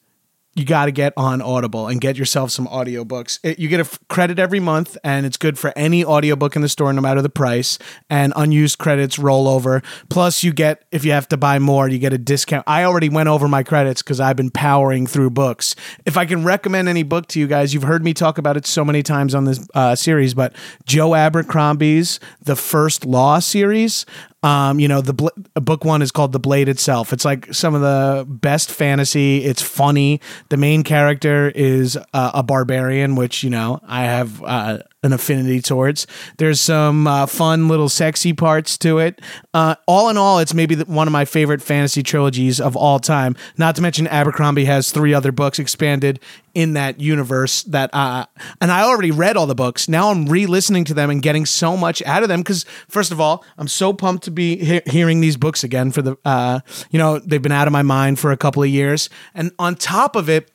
[0.59, 3.39] you got to get on Audible and get yourself some audiobooks.
[3.43, 6.63] It, you get a f- credit every month, and it's good for any audiobook in
[6.63, 7.79] the store, no matter the price.
[8.11, 9.83] And unused credits roll over.
[10.09, 12.65] Plus, you get, if you have to buy more, you get a discount.
[12.67, 15.77] I already went over my credits because I've been powering through books.
[16.05, 18.67] If I can recommend any book to you guys, you've heard me talk about it
[18.67, 20.55] so many times on this uh, series, but
[20.87, 24.05] Joe Abercrombie's The First Law series.
[24.43, 27.13] Um, you know, the bl- book one is called The Blade Itself.
[27.13, 29.45] It's like some of the best fantasy.
[29.45, 30.21] It's funny.
[30.49, 35.61] The main character is uh, a barbarian, which, you know, I have uh, an affinity
[35.61, 36.07] towards.
[36.39, 39.21] There's some uh, fun little sexy parts to it.
[39.55, 42.99] Uh, all in all, it's maybe the, one of my favorite fantasy trilogies of all
[42.99, 43.37] time.
[43.57, 46.19] Not to mention, Abercrombie has three other books expanded
[46.55, 48.27] in that universe that uh
[48.61, 49.89] and I already read all the books.
[49.89, 53.21] Now I'm re-listening to them and getting so much out of them cuz first of
[53.21, 56.59] all, I'm so pumped to be he- hearing these books again for the uh
[56.91, 59.09] you know, they've been out of my mind for a couple of years.
[59.35, 60.51] And on top of it,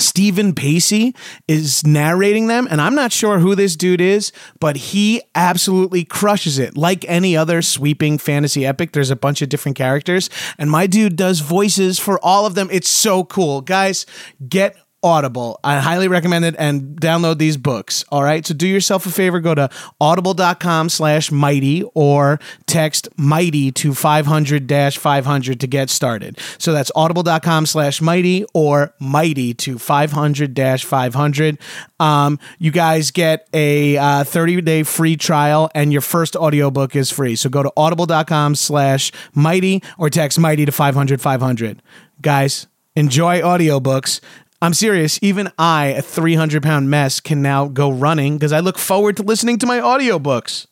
[0.00, 1.14] Steven Pacey
[1.46, 6.58] is narrating them, and I'm not sure who this dude is, but he absolutely crushes
[6.58, 6.76] it.
[6.76, 11.16] Like any other sweeping fantasy epic, there's a bunch of different characters, and my dude
[11.16, 12.68] does voices for all of them.
[12.70, 13.60] It's so cool.
[13.60, 14.06] Guys,
[14.48, 15.58] get Audible.
[15.64, 18.04] I highly recommend it and download these books.
[18.10, 18.44] All right.
[18.44, 24.94] So do yourself a favor, go to audible.com slash mighty or text mighty to 500
[24.94, 26.38] 500 to get started.
[26.58, 31.58] So that's audible.com slash mighty or mighty to 500 500.
[31.98, 37.10] Um, you guys get a uh, 30 day free trial and your first audiobook is
[37.10, 37.36] free.
[37.36, 41.82] So go to audible.com slash mighty or text mighty to 500 500.
[42.20, 44.20] Guys, enjoy audiobooks.
[44.62, 45.18] I'm serious.
[45.22, 49.22] Even I, a 300 pound mess, can now go running because I look forward to
[49.22, 50.66] listening to my audiobooks.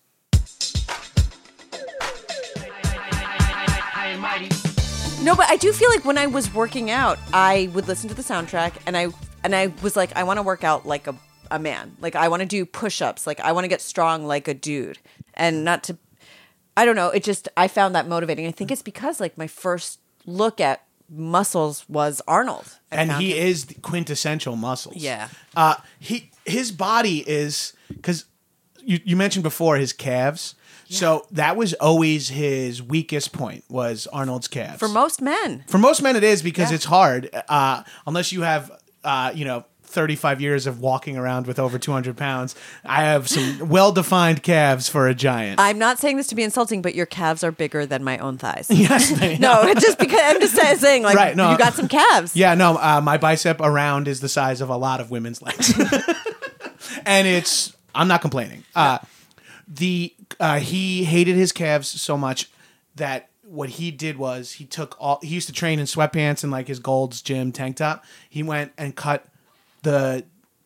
[5.22, 8.14] No, but I do feel like when I was working out, I would listen to
[8.14, 9.08] the soundtrack and I
[9.42, 11.14] and I was like, I want to work out like a,
[11.50, 11.96] a man.
[12.00, 13.26] Like I want to do push ups.
[13.26, 14.98] Like I want to get strong like a dude.
[15.32, 15.96] And not to
[16.76, 18.46] I don't know, it just I found that motivating.
[18.46, 22.78] I think it's because like my first look at muscles was Arnold.
[22.92, 24.96] I and he him- is the quintessential muscles.
[24.96, 25.28] Yeah.
[25.56, 28.24] Uh, he his body is because
[28.82, 30.54] you you mentioned before his calves.
[30.90, 34.78] So that was always his weakest point was Arnold's calves.
[34.78, 35.62] for most men.
[35.68, 36.76] For most men, it is because Yeah.
[36.76, 38.70] it's hard uh, unless you have
[39.04, 39.64] uh, you know.
[39.88, 42.54] 35 years of walking around with over 200 pounds.
[42.84, 45.58] I have some well defined calves for a giant.
[45.60, 48.38] I'm not saying this to be insulting, but your calves are bigger than my own
[48.38, 48.66] thighs.
[48.70, 51.50] yes, No, it's just because I'm just saying, like, Right, no.
[51.52, 52.36] you got some calves.
[52.36, 55.72] Yeah, no, uh, my bicep around is the size of a lot of women's legs,
[57.06, 57.74] and it's.
[57.94, 58.64] I'm not complaining.
[58.76, 58.98] Uh,
[59.66, 62.50] the uh, he hated his calves so much
[62.96, 65.18] that what he did was he took all.
[65.22, 68.04] He used to train in sweatpants and like his Gold's Gym tank top.
[68.28, 69.26] He went and cut
[69.82, 70.24] the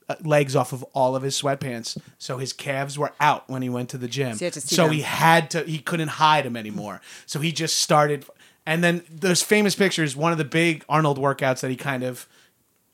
[0.08, 3.68] uh, legs off of all of his sweatpants, so his calves were out when he
[3.68, 4.36] went to the gym.
[4.36, 5.62] So to So he had to.
[5.64, 7.00] He couldn't hide them anymore.
[7.26, 8.26] So he just started.
[8.66, 10.14] And then those famous pictures.
[10.16, 12.26] One of the big Arnold workouts that he kind of.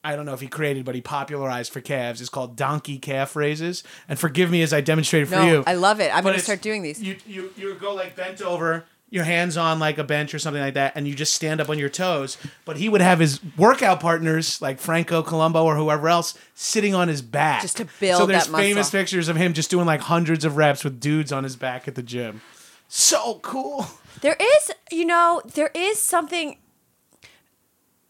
[0.05, 2.21] I don't know if he created, but he popularized for calves.
[2.21, 3.83] is called donkey calf raises.
[4.09, 5.65] And forgive me as I demonstrated for No, you.
[5.67, 6.15] I love it.
[6.15, 7.03] I'm going to start doing these.
[7.03, 10.63] You, you you go like bent over, your hands on like a bench or something
[10.63, 12.37] like that, and you just stand up on your toes.
[12.65, 17.09] But he would have his workout partners like Franco Columbu or whoever else sitting on
[17.09, 18.67] his back Just to build So there's that muscle.
[18.67, 21.89] famous pictures of him just doing like hundreds of reps with dudes on his back
[21.89, 22.43] at the gym.
[22.89, 23.87] So cool.
[24.21, 26.57] There is, you know, there is something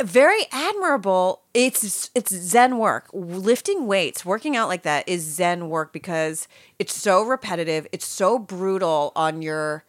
[0.01, 1.43] very admirable.
[1.55, 3.09] It's it's zen work.
[3.13, 6.47] Lifting weights, working out like that is zen work because
[6.79, 7.87] it's so repetitive.
[7.93, 9.85] It's so brutal on your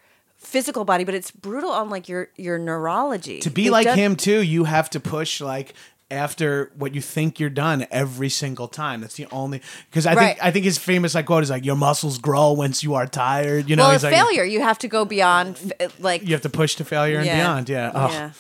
[0.50, 3.40] physical body, but it's brutal on like your your neurology.
[3.42, 5.74] To be They've like done- him too, you have to push like
[6.12, 9.02] after what you think you're done every single time.
[9.02, 10.28] That's the only because I Right.
[10.30, 13.06] think I think his famous like quote is like your muscles grow once you are
[13.06, 13.70] tired.
[13.70, 16.42] You know, Well, he's like failure, you have to go beyond f- like you have
[16.42, 17.70] to push to failure and beyond.
[17.70, 17.92] Yeah.
[17.94, 18.10] Oh.
[18.12, 18.32] Yeah.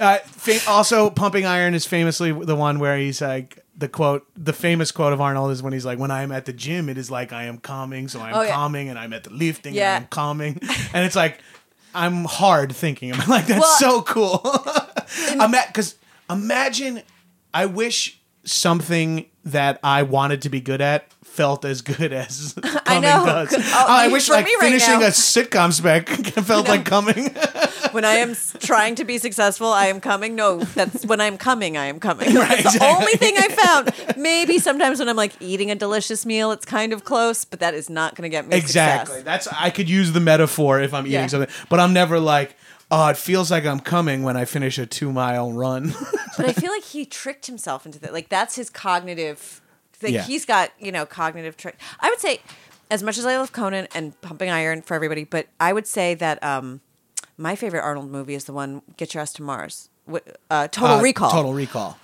[0.00, 4.52] Uh, fa- also, pumping iron is famously the one where he's like the quote, the
[4.52, 6.98] famous quote of Arnold is when he's like, "When I am at the gym, it
[6.98, 8.54] is like I am calming, so I'm Oh, yeah.
[8.54, 9.96] calming, and I'm at the lifting, Yeah.
[9.96, 10.58] and I'm calming,"
[10.94, 11.38] and it's like
[11.94, 13.12] I'm hard thinking.
[13.18, 14.42] I'm like, that's Well- so cool.
[15.68, 15.94] Because
[16.30, 17.02] imagine,
[17.54, 22.54] I wish something that I wanted to be good at felt as good as
[22.86, 23.24] coming know.
[23.24, 23.52] does.
[23.74, 26.08] Oh, I wish like me right finishing a sitcom spec
[26.44, 27.30] felt like coming.
[27.92, 30.34] when I am trying to be successful, I am coming.
[30.36, 32.34] No, that's when I'm coming, I am coming.
[32.34, 34.16] Right, That's the only thing I found.
[34.18, 37.72] Maybe sometimes when I'm like eating a delicious meal, it's kind of close, but that
[37.74, 39.16] is not going to get me Exactly.
[39.16, 39.24] success.
[39.24, 41.26] That's I could use the metaphor if I'm eating Yeah.
[41.28, 42.54] something, but I'm never like,
[42.92, 45.92] oh, it feels like I'm coming when I finish a two mile run.
[46.38, 48.12] But I feel like he tricked himself into that.
[48.14, 49.60] Like that's his cognitive.
[50.02, 50.22] Like Yeah.
[50.22, 51.76] he's got you know cognitive trick.
[52.00, 52.40] I would say,
[52.90, 56.14] as much as I love Conan and Pumping Iron for everybody, but I would say
[56.14, 56.80] that um,
[57.36, 59.90] my favorite Arnold movie is the one Get Your Ass to Mars.
[60.50, 61.30] Uh, Total Uh, Recall.
[61.30, 61.98] Total Recall.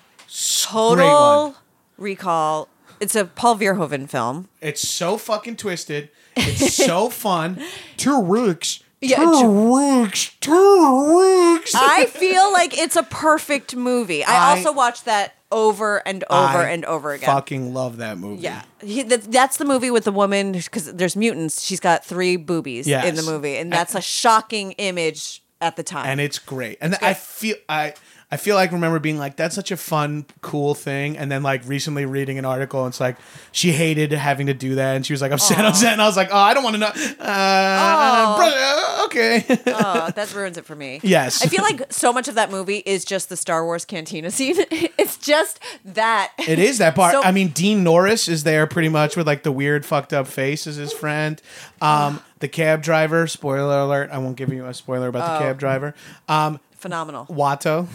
[0.62, 1.56] Total.
[1.96, 2.68] Recall.
[3.00, 4.48] It's a Paul Verhoeven film.
[4.60, 6.10] It's so fucking twisted.
[6.36, 7.62] It's so fun.
[7.96, 8.80] Two weeks.
[9.00, 10.32] Yeah, two weeks.
[10.40, 11.74] Two weeks.
[11.74, 14.24] I feel like it's a perfect movie.
[14.24, 17.26] I, I- also watched that over and over I and over again.
[17.28, 18.42] Fucking love that movie.
[18.42, 21.62] Yeah, he, that, that's the movie with the woman because there's mutants.
[21.64, 26.06] She's got three boobies in the movie, and that's a shocking image at the time.
[26.06, 26.78] and it's great.
[26.80, 27.94] And I feel I
[28.30, 31.16] I feel like remember being like that's such a fun, cool thing.
[31.16, 33.16] And then like recently reading an article, and it's like
[33.52, 35.94] she hated having to do that, and she was like upset, upset.
[35.94, 36.92] And I was like, oh, I don't want to know.
[37.20, 39.44] Uh, brother, okay.
[39.68, 41.00] oh, that ruins it for me.
[41.02, 41.42] Yes.
[41.42, 44.56] I feel like so much of that movie is just the Star Wars cantina scene.
[44.70, 46.32] it's just that.
[46.38, 47.12] It is that part.
[47.12, 50.26] So- I mean, Dean Norris is there pretty much with like the weird, fucked up
[50.26, 51.40] face as his friend.
[51.80, 53.26] Um, the cab driver.
[53.26, 54.10] Spoiler alert!
[54.12, 55.32] I won't give you a spoiler about Oh.
[55.34, 55.94] the cab driver.
[56.28, 57.26] Um, Phenomenal.
[57.26, 57.88] Watto.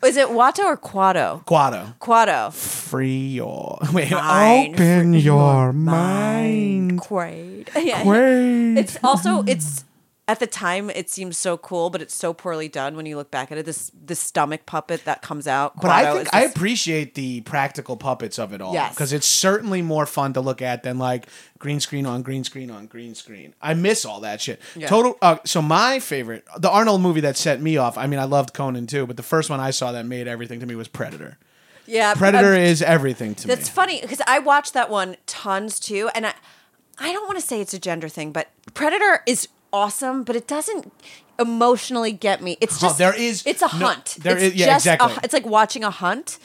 [0.06, 1.44] Is it Watto or Kuato?
[1.44, 1.94] Kuato.
[1.98, 2.52] Kuato.
[2.52, 4.12] Free your wait.
[4.12, 7.00] Mind, open your mind.
[7.00, 7.68] Quaid.
[7.84, 8.02] Yeah.
[8.04, 8.78] Quaid.
[8.78, 9.84] It's also it's
[10.28, 13.30] at the time it seems so cool, but it's so poorly done when you look
[13.30, 13.66] back at it.
[13.66, 15.80] This this stomach puppet that comes out.
[15.80, 18.72] But I think is I appreciate the practical puppets of it all.
[18.72, 18.94] Yes.
[18.94, 21.26] Because it's certainly more fun to look at than like
[21.58, 23.54] green screen on green screen on green screen.
[23.60, 24.60] I miss all that shit.
[24.76, 24.86] Yeah.
[24.86, 25.18] Total.
[25.20, 27.98] Uh, so my favorite, the Arnold movie that set me off.
[27.98, 30.60] I mean, I loved Conan too, but the first one I saw that made everything
[30.60, 31.36] to me was Predator.
[31.86, 33.64] yeah Predator um, is everything to That's me.
[33.64, 36.34] That's funny because I watched that one tons too, and I
[36.98, 40.46] I don't want to say it's a gender thing, but Predator is awesome, but it
[40.46, 40.92] doesn't
[41.38, 42.56] emotionally get me.
[42.60, 44.16] It's just there is- it's a no, hunt.
[44.20, 45.20] there it's is- yeah, just a- exactly.
[45.24, 46.38] it's like watching a hunt.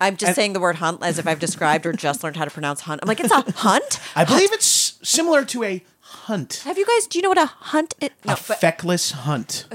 [0.00, 2.44] I'm just And- saying the word hunt as if I've described or just learned how
[2.44, 3.00] to pronounce hunt.
[3.02, 3.98] I'm like, it's a hunt.
[4.14, 7.06] I believe it's similar to a hunt, Have you guys?
[7.08, 7.94] Do you know what a hunt?
[8.00, 8.10] Is?
[8.24, 9.66] No, a but feckless hunt.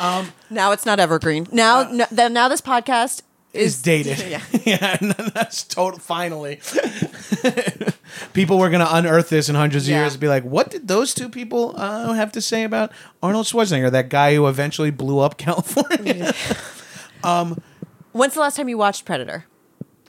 [0.00, 1.46] Um, now it's not evergreen.
[1.52, 3.22] Now, uh, no, then now this podcast
[3.54, 4.18] is dated.
[4.28, 4.40] Yeah.
[4.64, 5.98] yeah, and that's total.
[6.00, 6.60] Finally,
[8.32, 10.00] people were gonna unearth this in hundreds of Yeah.
[10.02, 12.90] years and be like, "What did those two people uh, have to say about
[13.22, 16.32] Arnold Schwarzenegger, that guy who eventually blew up California?"
[18.12, 19.46] When's the last time you watched Predator?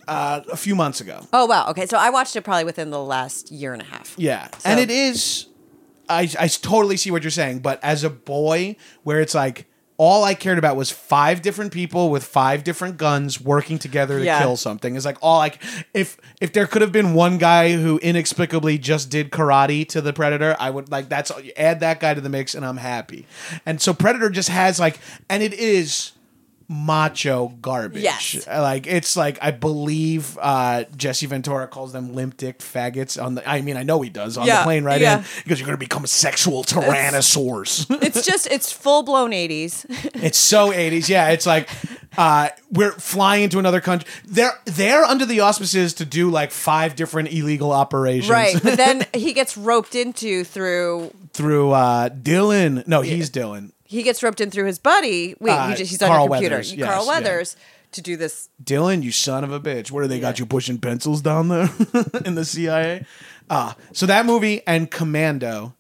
[0.08, 1.26] uh, a few months ago.
[1.34, 1.68] Oh wow.
[1.70, 4.14] Okay, so I watched it probably within the last year and a half.
[4.18, 5.48] Yeah, So- and it is.
[6.08, 9.66] I I totally see what you're saying, but as a boy, where it's like.
[9.98, 14.26] All I cared about was five different people with five different guns working together to
[14.26, 14.40] Yeah.
[14.42, 14.96] kill something.
[14.96, 15.62] It's like all like
[15.94, 20.12] if if there could have been one guy who inexplicably just did karate to the
[20.12, 23.26] predator, I would like that's add that guy to the mix and I'm happy.
[23.66, 26.12] And so predator just has like and it is
[26.68, 28.02] macho garbage.
[28.04, 28.48] Yes.
[28.48, 33.48] Like it's like I believe uh Jesse Ventura calls them limp dick faggots on the
[33.48, 35.20] I mean I know he does on Yeah, the plane right yeah.
[35.20, 37.86] in because you're gonna become a sexual tyrannosaurus.
[38.06, 39.86] It's just it's full blown 80s.
[40.24, 41.08] it's so 80s.
[41.10, 41.70] Yeah, it's like
[42.18, 44.10] uh we're flying into another country.
[44.26, 48.30] They're they're under the auspices to do like five different illegal operations.
[48.32, 52.84] Right, but then he gets roped into through Through uh Dillon.
[52.88, 53.72] No, he's Dillon.
[53.96, 55.36] He gets roped in through his buddy.
[55.40, 56.56] Wait, Uh, he just, he's on Carl your computer.
[56.58, 57.12] Weathers, yes, Carl yeah.
[57.12, 57.56] Weathers
[57.94, 58.50] to do this.
[58.64, 59.92] Dillon, you son of a bitch.
[59.92, 61.70] What do they got you pushing pencils down there
[62.26, 63.06] in the CIA?
[63.50, 65.76] Ah, so that movie and Commando.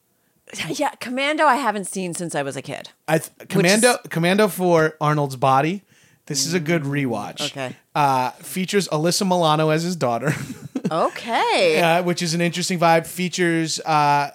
[0.69, 1.45] Yeah, Commando.
[1.45, 2.89] I haven't seen since I was a kid.
[3.07, 5.81] I th- Commando Commando for Arnold's body.
[6.27, 7.41] This is a good rewatch.
[7.51, 7.75] Okay.
[7.93, 10.33] Uh, features Alyssa Milano as his daughter,
[10.91, 11.81] Okay.
[11.81, 13.05] uh, which is an interesting vibe.
[13.07, 14.31] Features uh,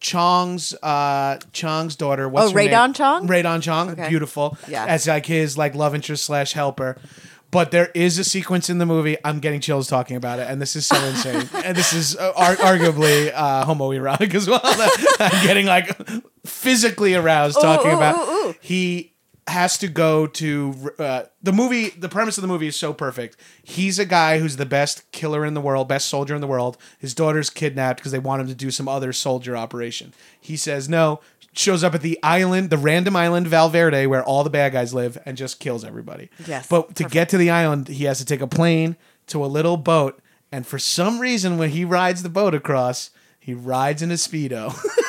[0.00, 2.28] Chong's uh, Chong's daughter.
[2.28, 2.92] What's Oh, her name?
[2.94, 3.26] Chong?
[3.26, 3.90] Rae Dawn Chong.
[3.90, 4.08] Okay.
[4.08, 4.56] Beautiful.
[4.68, 4.84] Yeah.
[4.86, 6.96] As like his like love interest slash helper.
[7.50, 9.16] But there is a sequence in the movie.
[9.24, 11.48] I'm getting chills talking about it, and this is so insane.
[11.64, 14.60] and this is uh, ar- arguably uh, homoerotic as well.
[14.64, 15.90] I'm getting like
[16.44, 18.28] physically aroused talking ooh, about.
[18.28, 18.54] ooh, ooh.
[18.60, 19.14] He
[19.48, 21.88] has to go to uh, the movie.
[21.90, 23.36] The premise of the movie is so perfect.
[23.62, 26.76] He's a guy who's the best killer in the world, best soldier in the world.
[26.98, 30.14] His daughter's kidnapped because they want him to do some other soldier operation.
[30.40, 31.20] He says no.
[31.54, 35.18] Shows up at the island, the random island Valverde, where all the bad guys live,
[35.24, 36.30] and just kills everybody.
[36.46, 38.96] Yes, But to get to the island, he has to take a plane
[39.28, 40.20] to a little boat,
[40.52, 44.78] and for some reason, when he rides the boat across, he rides in a speedo.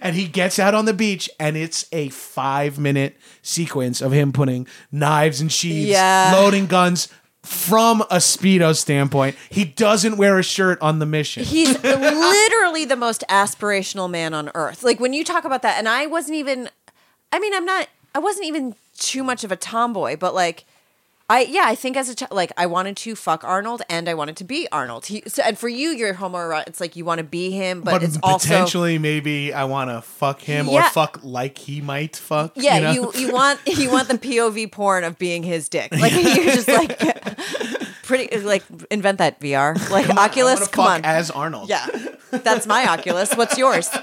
[0.00, 4.32] and he gets out on the beach and it's a five minute sequence of him
[4.32, 6.30] putting knives and sheaths Yeah.
[6.34, 7.08] loading guns
[7.42, 12.96] from a speedo standpoint he doesn't wear a shirt on the mission He's literally the
[12.96, 14.82] most aspirational man on earth.
[14.82, 16.68] Like when you talk about that, and I wasn't even,
[17.32, 20.64] I mean, I'm not, I wasn't even too much of a tomboy, but like,
[21.28, 24.14] I, yeah, I think as a child, like I wanted to fuck Arnold and I
[24.14, 25.06] wanted to be Arnold.
[25.06, 27.90] He, so, and for you, you're homo, it's like you want to be him, but,
[27.90, 32.14] but it's also, potentially maybe i want to fuck him or fuck like he might
[32.14, 33.12] fuck yeah, you, know?
[33.12, 35.90] you, you want, you want the POV porn of being his dick.
[35.90, 36.96] Like you're just like,
[38.04, 41.04] pretty, like invent that VR, like Come on, Oculus, come fuck on.
[41.04, 41.88] as arnold Yeah,
[42.30, 43.34] that's my Oculus.
[43.34, 43.88] What's yours?
[43.98, 44.02] uh,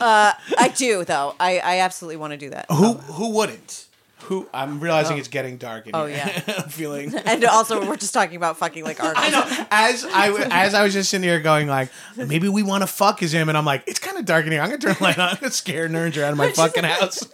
[0.00, 1.34] I do though.
[1.38, 2.64] I, I absolutely want to do that.
[2.70, 3.85] who who wouldn't
[4.26, 6.02] who i'm realizing it's getting dark in here.
[6.02, 6.16] Oh, here.
[6.46, 6.54] yeah.
[6.58, 9.16] i'm feeling And also, we're just talking about fucking like Arnold.
[9.24, 9.66] I know.
[9.70, 12.86] As I w- as I was just sitting here going like, maybe we want to
[12.86, 14.60] fuck as him, and I'm like, it's kind of dark in here.
[14.60, 15.30] I'm gonna turn the light on.
[15.30, 17.26] I'm gonna scare Nerger out of my fucking house.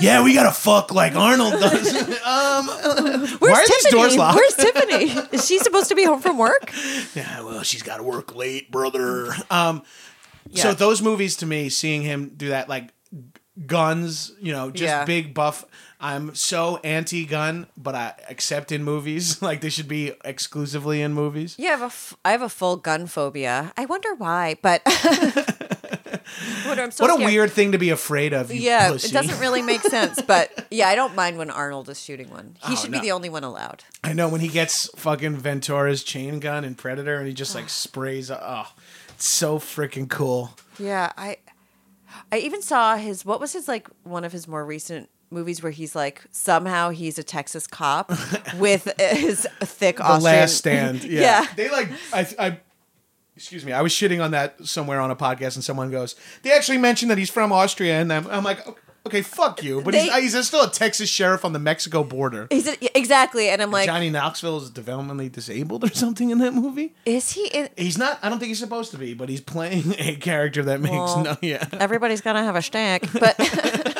[0.00, 1.94] yeah, we gotta fuck like Arnold does.
[2.22, 3.90] um, Where's why are these Tiffany?
[3.90, 4.36] doors locked?
[4.36, 5.04] Where's Tiffany?
[5.36, 6.72] Is she supposed to be home from work?
[7.14, 9.32] yeah, well, she's got to work late, brother.
[9.50, 9.82] Um,
[10.54, 12.90] so those movies to me, seeing him do that, like
[13.66, 15.04] guns, you know, just Yeah.
[15.04, 15.64] big buff.
[16.06, 19.40] I'm so anti-gun, but I accept in movies.
[19.48, 21.56] like they should be exclusively in movies.
[21.58, 23.72] Yeah, I have a, f- I have a full gun phobia.
[23.78, 24.82] I wonder why, but
[26.66, 27.20] Wonder, so What a scared.
[27.32, 28.52] weird thing to be afraid of.
[28.52, 29.08] Yeah, pussy.
[29.08, 32.56] it doesn't really make sense, but yeah, I don't mind when Arnold is shooting one.
[32.66, 32.98] He Oh, should no.
[33.00, 33.84] be the only one allowed.
[34.02, 37.68] I know when he gets fucking Ventura's chain gun and Predator, and he just like
[37.68, 38.30] sprays.
[38.30, 38.66] Oh,
[39.10, 40.50] it's so freaking cool.
[40.78, 41.38] Yeah, I
[42.32, 45.72] I even saw his what was his like one of his more recent movies where
[45.72, 48.10] he's like somehow he's a Texas cop
[48.58, 51.04] with his thick The Austrian Last Stand.
[51.04, 51.20] Yeah.
[51.20, 51.46] yeah.
[51.56, 52.58] They like I I
[53.36, 53.72] excuse me.
[53.72, 57.10] I was shitting on that somewhere on a podcast, and someone goes, "They actually mentioned
[57.10, 58.60] that he's from Austria," and I'm, I'm like,
[59.06, 62.46] "Okay, fuck you." But They- he's, he's still a Texas sheriff on the Mexico border.
[62.50, 66.54] He's a, exactly, and I'm like, Johnny Knoxville is developmentally disabled or something in that
[66.54, 66.94] movie.
[67.04, 67.48] is he?
[67.48, 68.18] In, He's not.
[68.22, 71.24] I don't think he's supposed to be, but he's playing a character that makes Well,
[71.24, 71.36] no.
[71.42, 71.66] Yeah.
[71.72, 73.34] everybody's gonna have a stack, but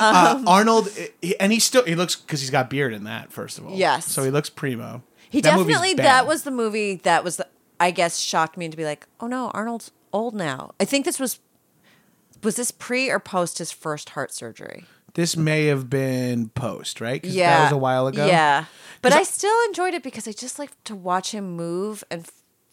[0.00, 0.88] Uh, Arnold,
[1.20, 3.32] he- and he still he looks because he's got beard in that.
[3.32, 4.06] First of all, Yes.
[4.06, 5.02] So he looks primo.
[5.28, 7.46] he That definitely that was the movie that was, the,
[7.78, 10.72] I guess, shocked me to be like, oh no, Arnold's old now.
[10.80, 11.38] I think this was.
[12.42, 14.86] Was this pre or post his first heart surgery?
[15.12, 17.22] This may have been post, right?
[17.22, 18.26] Yeah, that was a while ago.
[18.26, 18.64] Yeah,
[19.02, 22.26] but I I- still enjoyed it because I just like to watch him move and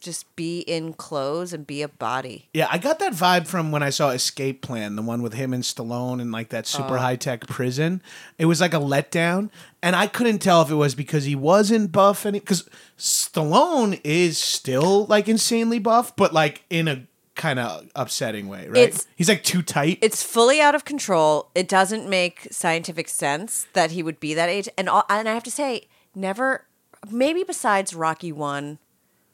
[0.08, 2.48] just be in clothes and be a body.
[2.54, 5.54] Yeah, I got that vibe from when I saw Escape Plan, the one with him
[5.54, 6.78] and Stallone in like that Oh.
[6.80, 8.02] super high tech prison.
[8.38, 9.50] It was like a letdown,
[9.84, 14.38] and I couldn't tell if it was because he wasn't buff any because Stallone is
[14.38, 17.04] still like insanely buff, but like in a
[17.36, 18.78] kind of upsetting way, right?
[18.78, 20.00] It's- He's like too tight.
[20.02, 21.50] It's fully out of control.
[21.54, 24.68] It doesn't make scientific sense that he would be that age.
[24.78, 26.66] And all, and I have to say, never,
[27.12, 28.80] maybe besides Rocky one,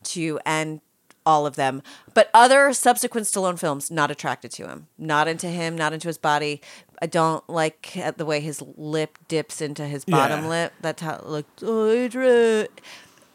[0.05, 0.81] two, and
[1.25, 1.81] all of them,
[2.13, 6.17] but other subsequent Stallone films, not attracted to him, not into him, not into his
[6.17, 6.59] body.
[7.01, 10.49] I don't like uh, the way his lip dips into his bottom Yeah.
[10.49, 10.73] lip.
[10.81, 11.63] That's how it looked.
[11.65, 12.67] Oh, Adrian.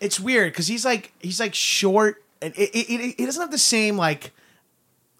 [0.00, 3.58] it's weird because he's like he's like short and it, it, it, doesn't have the
[3.58, 4.32] same like.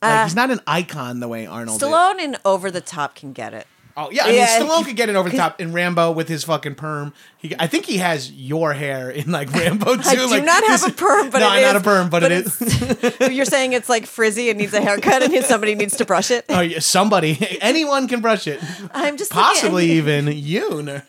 [0.03, 1.83] Like Uh, he's not an icon the way Arnold.
[1.83, 1.89] is.
[1.89, 3.67] Stallone in Over the Top can get it.
[4.01, 4.61] Oh yeah, I mean Yeah.
[4.61, 7.13] Stallone could get it over the top in Rambo with his fucking perm.
[7.37, 10.03] He, I think he has your hair in like Rambo too.
[10.05, 12.21] I do like, not have a perm, but no, it not is- a perm, but,
[12.23, 13.21] but it is.
[13.37, 16.45] You're saying it's like frizzy and needs a haircut, and somebody needs to brush it.
[16.49, 18.61] oh yeah, somebody, anyone can brush it.
[18.95, 21.01] I'm just Possibly even you.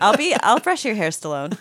[0.00, 0.34] I'll be.
[0.42, 1.56] I'll brush your hair, Stallone.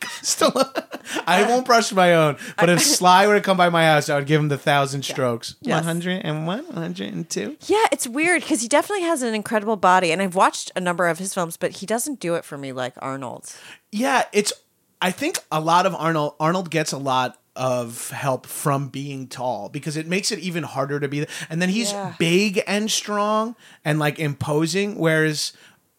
[0.22, 0.82] Stallone.
[1.26, 4.16] I won't brush my own, but if Sly were to come by my house, I
[4.16, 5.56] would give him the thousand strokes.
[5.60, 5.74] Yes.
[5.76, 7.56] One hundred and one, one hundred and two.
[7.66, 11.06] Yeah, it's weird because he definitely has an incredible body, and I've watched a number
[11.08, 13.52] of his films, but he doesn't do it for me like Arnold.
[13.92, 14.52] Yeah, it's.
[15.00, 19.68] I think a lot of Arnold Arnold gets a lot of help from being tall
[19.70, 21.26] because it makes it even harder to be.
[21.48, 22.14] And then he's Yeah.
[22.18, 25.52] big and strong and like imposing, whereas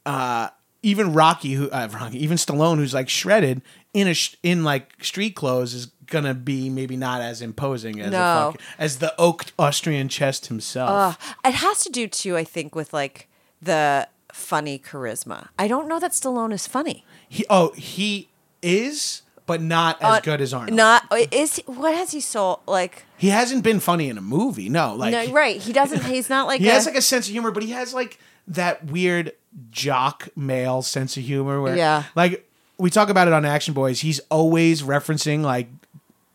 [0.05, 0.49] uh,
[0.83, 3.61] even Rocky, who uh, Rocky, even Stallone, who's like shredded
[3.93, 8.07] in a sh- in like street clothes, is gonna be maybe not as imposing as
[8.07, 8.51] a No.
[8.51, 10.89] fucking, as the oaked Austrian chest himself.
[10.89, 11.13] Uh,
[11.49, 13.27] it has to do too, I think, with like
[13.61, 15.47] the funny charisma.
[15.57, 17.05] I don't know that Stallone is funny.
[17.27, 18.29] he oh he
[18.61, 20.75] is, but not as Uh, good as Arnold.
[20.77, 23.05] Not is he, what has he sold like?
[23.17, 24.69] He hasn't been funny in a movie.
[24.69, 25.59] No, like no, right.
[25.59, 26.03] He doesn't.
[26.05, 28.19] He's not like he a, has like a sense of humor, but he has like
[28.47, 29.33] that weird
[29.71, 31.61] jock male sense of humor.
[31.61, 32.03] Where Yeah.
[32.15, 32.46] like
[32.77, 33.99] we talk about it on Action Boys.
[34.01, 35.67] He's always referencing like.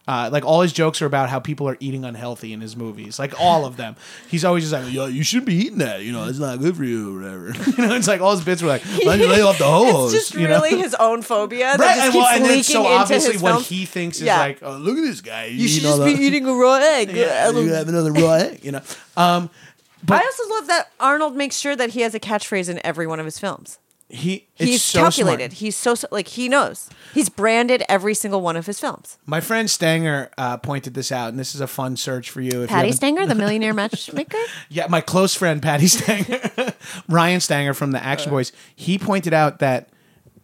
[0.08, 3.20] Uh, like all his jokes are about how people are eating unhealthy in his movies,
[3.20, 3.94] like all of them.
[4.28, 6.02] He's always just like, "Yo, you shouldn't be eating that.
[6.02, 8.44] You know, it's not good for you, or whatever." you know, it's like all his
[8.44, 10.60] bits were like, "Why don't lay off the ho-hos?" It's just you know?
[10.60, 13.68] really his own phobia that right, just and, well, and then so obviously what films.
[13.68, 14.38] he thinks is Yeah.
[14.40, 15.44] like, "Oh, look at this guy.
[15.44, 17.10] You should just be eating a raw egg.
[17.16, 18.82] Yeah, you have another raw egg, you know.
[19.16, 19.50] Um,
[20.10, 23.20] I also love that Arnold makes sure that he has a catchphrase in every one
[23.20, 23.78] of his films.
[24.14, 25.52] He it's He's so calculated.
[25.52, 25.52] smart.
[25.54, 26.90] He's so so- like he knows.
[27.14, 29.16] He's branded every single one of his films.
[29.24, 32.62] My friend Stanger uh, pointed this out, and this is a fun search for you.
[32.62, 34.36] If Patty haven't- Stanger, the millionaire matchmaker.
[34.68, 36.74] Yeah, my close friend Patti Stanger,
[37.08, 39.88] Ryan Stanger from the Action Boys, he pointed out that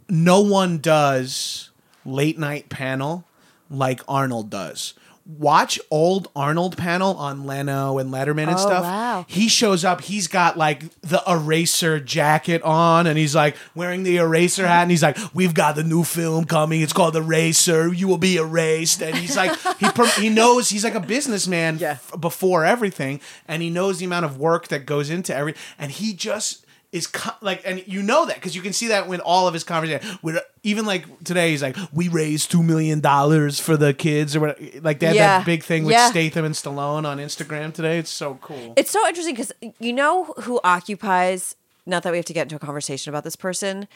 [0.08, 1.68] no one does
[2.06, 3.26] late night panel
[3.68, 4.94] like Arnold does.
[5.30, 8.82] Watch old Arnold panel on Leno and Letterman and Oh, stuff.
[8.82, 9.26] wow.
[9.28, 14.16] He shows up, he's got like the eraser jacket on, and he's like wearing the
[14.16, 16.80] eraser hat, and he's like, We've got the new film coming.
[16.80, 17.92] It's called The Eraser.
[17.92, 19.02] You will be erased.
[19.02, 21.90] And he's like, he, per- he knows he's like a businessman Yeah.
[21.92, 25.92] f- before everything, and he knows the amount of work that goes into every, and
[25.92, 29.20] he just is co- like, and you know that because you can see that with
[29.20, 30.18] all of his conversations.
[30.22, 34.40] With even like today, he's like, "We raised two million dollars for the kids," or
[34.40, 34.58] what?
[34.82, 35.38] Like they had Yeah.
[35.38, 36.10] that big thing with Yeah.
[36.10, 37.98] Statham and Stallone on Instagram today.
[37.98, 38.72] It's so cool.
[38.76, 41.56] It's so interesting because you know who occupies.
[41.84, 43.88] Not that we have to get into a conversation about this person.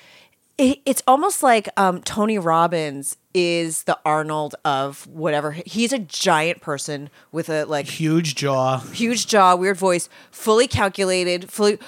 [0.59, 5.53] it, it's almost like um, Tony Robbins is the Arnold of whatever.
[5.53, 8.79] He's a giant person with a like Huge jaw.
[8.81, 11.79] huge jaw, weird voice, fully calculated, fully,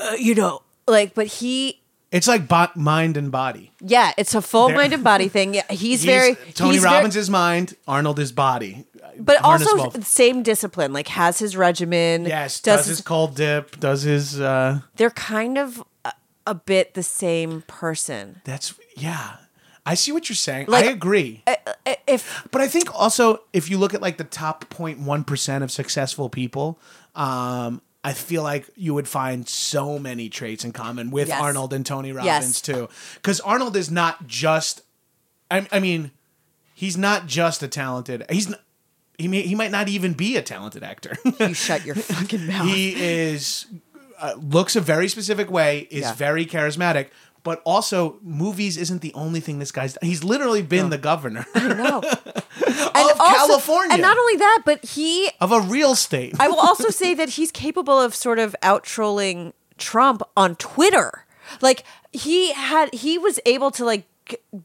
[0.00, 1.14] uh, you know, like.
[1.14, 1.80] But he,
[2.12, 3.72] It's like bo- mind and body.
[3.80, 5.54] yeah, it's a full mind and body thing.
[5.54, 8.84] Yeah, he's, He's- very Tony he's very- Robbins is mind, Arnold is body.
[9.18, 10.06] but Harness also both.
[10.06, 10.92] same discipline.
[10.92, 12.24] Like has his regimen.
[12.26, 16.12] yes, does, does, his, cold dip, does his uh They're kind of a,
[16.46, 18.40] a bit the same person.
[18.44, 19.36] that's yeah.
[19.86, 20.66] I see what you're saying.
[20.68, 21.42] Like- I agree.
[21.46, 25.70] I- If But I think also if you look at like the top 0.1% of
[25.70, 26.78] successful people,
[27.14, 31.40] um, I feel like you would find so many traits in common with Yes.
[31.40, 32.16] Arnold and Tony Yes.
[32.16, 32.88] Robbins too.
[33.14, 34.82] Because Arnold is not just,
[35.50, 36.10] I, I mean,
[36.74, 38.24] he's not just a talented.
[38.30, 38.60] He's not,
[39.18, 41.16] he may, he might not even be a talented actor.
[41.40, 42.66] you shut your fucking mouth.
[42.68, 43.66] he is
[44.18, 46.14] uh, looks a very specific way, is Yeah.
[46.14, 47.08] very charismatic.
[47.44, 49.96] But also, movies isn't the only thing this guy's.
[50.02, 52.02] He's literally been the governor no.
[52.68, 53.92] of California.
[53.92, 56.34] And not only that, but he of a real state.
[56.38, 61.24] I will also say that he's capable of sort of out trolling Trump on Twitter.
[61.60, 64.04] Like he had, he was able to like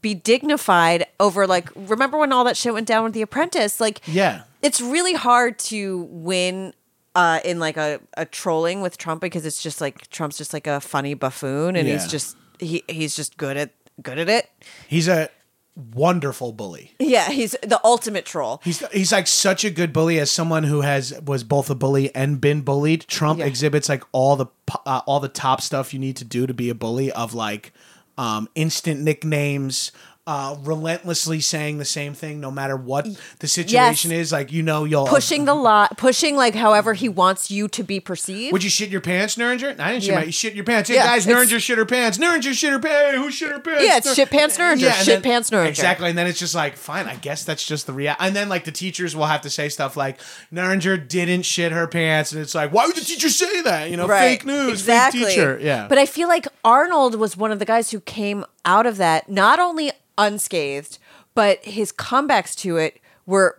[0.00, 1.70] be dignified over like.
[1.74, 3.80] Remember when all that shit went down with The Apprentice?
[3.80, 4.42] Like, Yeah.
[4.62, 6.74] it's really hard to win.
[7.16, 10.66] Uh, in like a, a trolling with Trump because it's just like Trump's just like
[10.66, 13.70] a funny buffoon and he's just he he's just good at
[14.02, 14.50] good at it.
[14.88, 15.30] He's a
[15.76, 16.92] wonderful bully.
[16.98, 18.60] Yeah, he's the ultimate troll.
[18.64, 22.14] He's he's like such a good bully as someone who has was both a bully
[22.14, 23.06] and been bullied.
[23.08, 23.46] Trump Yeah.
[23.46, 24.46] exhibits like all the
[24.86, 27.72] uh, all the top stuff you need to do to be a bully of like
[28.16, 29.90] um, instant nicknames,
[30.26, 33.06] uh, relentlessly saying the same thing no matter what
[33.40, 34.32] the situation is.
[34.32, 38.00] Like you know you'll Pushing the lot, pushing like however he wants you to be
[38.00, 38.52] perceived.
[38.52, 39.78] Would you shit your pants, Neuringer?
[39.78, 40.18] I didn't shit Yeah.
[40.20, 40.24] my.
[40.24, 40.88] You shit your pants.
[40.88, 42.16] Hey Yeah, guys, Neuringer shit her pants.
[42.16, 43.10] Neuringer shit her pants.
[43.12, 43.84] Hey, who shit her pants?
[43.84, 45.68] Yeah, it's shit pants Neuringer, and shit then- pants Neuringer.
[45.68, 48.14] Exactly, and then it's just like, fine, I guess that's just the real.
[48.18, 50.18] And then like the teachers will have to say stuff like,
[50.52, 53.90] Neuringer didn't shit her pants, and it's like, why would the teacher say that?
[53.90, 55.20] You know, fake news, exactly.
[55.24, 55.58] fake teacher.
[55.60, 58.96] Yeah, But I feel like Arnold was one of the guys who came out of
[58.98, 60.98] that not only unscathed,
[61.34, 63.56] but his comebacks to it were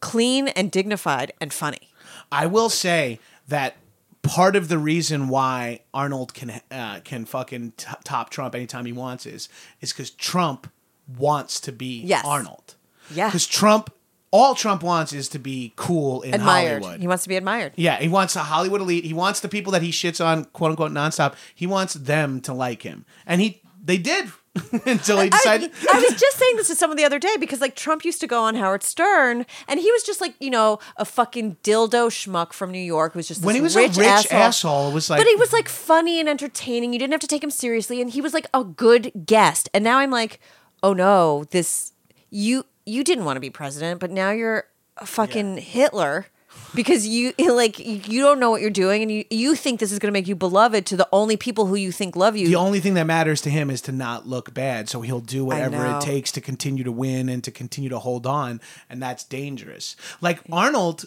[0.00, 1.90] clean and dignified and funny.
[2.30, 3.76] I will say that
[4.22, 8.92] part of the reason why Arnold can uh, can fucking t- top Trump anytime he
[8.92, 9.48] wants is
[9.80, 10.70] is because Trump
[11.16, 12.24] wants to be Yes.
[12.24, 12.74] Arnold.
[13.14, 13.28] Yeah.
[13.28, 13.92] because Trump,
[14.32, 16.82] all Trump wants is to be cool in Admired.
[16.82, 17.00] Hollywood.
[17.00, 17.72] He wants to be admired.
[17.76, 19.04] yeah, he wants a Hollywood elite.
[19.04, 21.34] He wants the people that he shits on, quote unquote, nonstop.
[21.54, 24.32] He wants them to like him, and he they did
[24.86, 25.70] until he I, decided.
[25.92, 28.26] I was just saying this to someone the other day because like Trump used to
[28.26, 32.52] go on Howard Stern and he was just like you know a fucking dildo schmuck
[32.52, 34.38] from New York who was just When he was a rich, rich asshole.
[34.38, 36.92] asshole, it was like- but he was like funny and entertaining.
[36.92, 39.68] You didn't have to take him seriously, and he was like a good guest.
[39.74, 40.40] And now I'm like,
[40.82, 41.92] oh no, this
[42.30, 44.64] you you didn't want to be president, but now you're
[44.96, 46.26] a fucking Hitler.
[46.74, 49.98] Because you like you don't know what you're doing, and you you think this is
[49.98, 52.46] going to make you beloved to the only people who you think love you.
[52.48, 54.88] the only thing that matters to him is to not look bad.
[54.88, 58.26] So he'll do whatever it takes to continue to win and to continue to hold
[58.26, 58.60] on.
[58.90, 59.96] And that's dangerous.
[60.20, 61.06] Like Arnold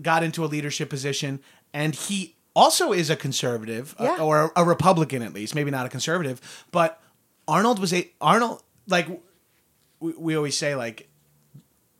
[0.00, 1.40] got into a leadership position
[1.74, 4.24] and he also is a conservative uh, Yeah.
[4.24, 6.40] or a Republican at least, maybe not a conservative,
[6.70, 7.00] but
[7.46, 9.08] Arnold was a Arnold like
[10.00, 11.08] we, we always say like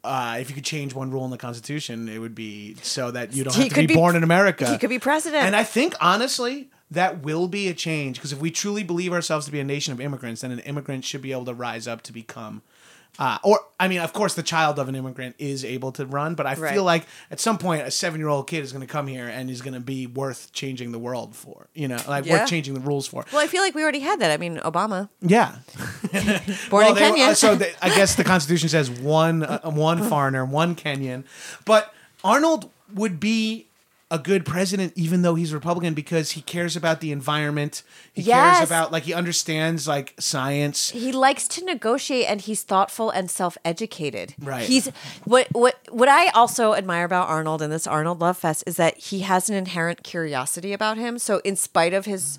[0.05, 3.33] uh, if you could change one rule in the Constitution, it would be so that
[3.33, 4.71] you don't He have to be, be- born in America.
[4.71, 5.45] he could be president.
[5.45, 9.47] And I think honestly, that will be a change because if we truly believe ourselves
[9.47, 12.03] to be a nation of immigrants, then an immigrant should be able to rise up
[12.03, 12.63] to become.
[13.19, 16.35] Uh, or I mean, of course, the child of an immigrant is able to run,
[16.35, 16.73] but I Right.
[16.73, 19.61] feel like at some point, a seven-year-old kid is going to come here and is
[19.61, 21.69] going to be worth changing the world for.
[21.75, 22.41] You know, like Yeah.
[22.41, 23.27] worth changing the rules for.
[23.31, 24.31] well, I feel like we already had that.
[24.31, 25.57] I mean, Obama, Yeah,
[26.71, 27.25] born in they- Kenya.
[27.27, 31.25] uh, so they, I guess the Constitution says one uh, one foreigner, one Kenyan.
[31.67, 31.93] But
[32.25, 33.67] Arnold would be
[34.13, 37.83] a good president, even though he's Republican, because he cares about the environment.
[38.13, 38.59] He Yes.
[38.59, 40.91] cares about like he understands like science.
[40.91, 44.35] he likes to negotiate and he's thoughtful and self-educated.
[44.39, 44.67] Right.
[44.67, 44.89] He's
[45.25, 48.99] what what what I also admire about Arnold and this Arnold Love Fest is that
[48.99, 51.19] he has an inherent curiosity about him.
[51.19, 52.39] So in spite of his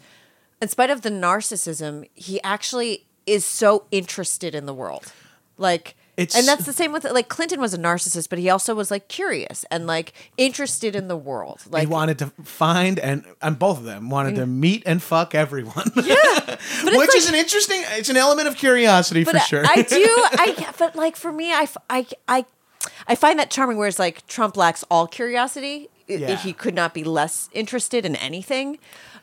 [0.61, 5.11] in spite of the narcissism, he actually is so interested in the world.
[5.57, 8.75] Like It's- and that's the same with like Clinton was a narcissist, but he also
[8.75, 11.61] was like curious and like interested in the world.
[11.69, 15.33] Like he wanted to find and and both of them wanted to meet and fuck
[15.33, 15.91] everyone.
[15.95, 16.15] Yeah,
[16.83, 17.81] which like- is an interesting.
[17.93, 19.63] It's an element of curiosity for sure.
[19.65, 19.95] I do.
[19.97, 22.45] I but like for me, I I I.
[23.07, 23.77] I find that charming.
[23.77, 25.89] Whereas like Trump lacks all curiosity.
[26.05, 26.35] Yeah.
[26.35, 28.77] he could not be less interested in anything.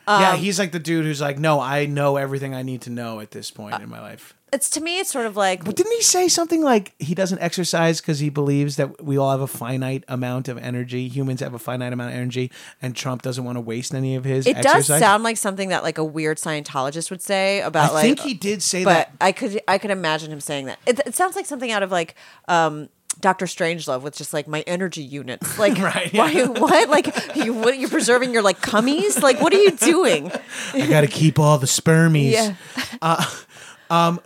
[0.07, 2.89] yeah, Um, he's like the dude who's like, no, I know everything I need to
[2.89, 4.33] know at this point Uh, in my life.
[4.53, 7.39] It's to me, it's sort of like But didn't he say something like he doesn't
[7.39, 11.07] exercise because he believes that we all have a finite amount of energy?
[11.07, 14.25] Humans have a finite amount of energy, and Trump doesn't want to waste any of
[14.25, 14.45] his.
[14.45, 14.87] it exercise?
[14.87, 18.03] does sound like something that like a weird Scientologist would say about like I like.
[18.03, 19.11] think he did say but that.
[19.21, 20.79] I could I could imagine him saying that.
[20.85, 22.15] It, it sounds like something out of like
[22.49, 22.89] um
[23.19, 25.57] Doctor Strangelove with just like my energy units.
[25.59, 26.89] Like Right, why what?
[26.89, 29.21] Like you what you're preserving your like cummies?
[29.21, 30.29] Like what are you doing?
[30.73, 32.31] I got to keep all the spermies.
[32.31, 32.55] Yeah.
[33.01, 34.19] You-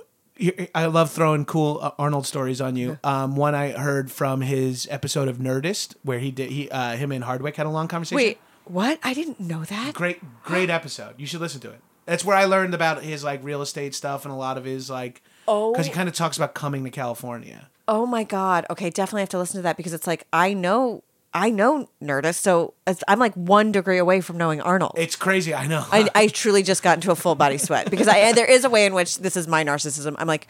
[0.75, 2.99] I love throwing cool uh, Arnold stories on you.
[3.03, 7.11] Um, one I heard from his episode of Nerdist, where he did he uh, him
[7.11, 8.17] and Hardwick had a long conversation.
[8.17, 8.99] Wait, what?
[9.03, 9.93] I didn't know that.
[9.93, 11.15] great great episode.
[11.17, 11.79] You should listen to it.
[12.05, 14.89] That's where I learned about his like real estate stuff and a lot of his
[14.89, 15.21] like.
[15.47, 15.71] Oh.
[15.71, 17.69] because he kind of talks about coming to California.
[17.88, 18.65] Oh my god.
[18.69, 21.03] Okay, definitely have to listen to that because it's like I know
[21.36, 24.93] I know Nerdist, so it's, I'm like one degree away from knowing Arnold.
[24.97, 25.53] It's crazy.
[25.53, 25.86] I know.
[25.91, 28.69] I, I truly just got into a full body sweat because I there is a
[28.69, 30.15] way in which this is my narcissism.
[30.17, 30.47] I'm like,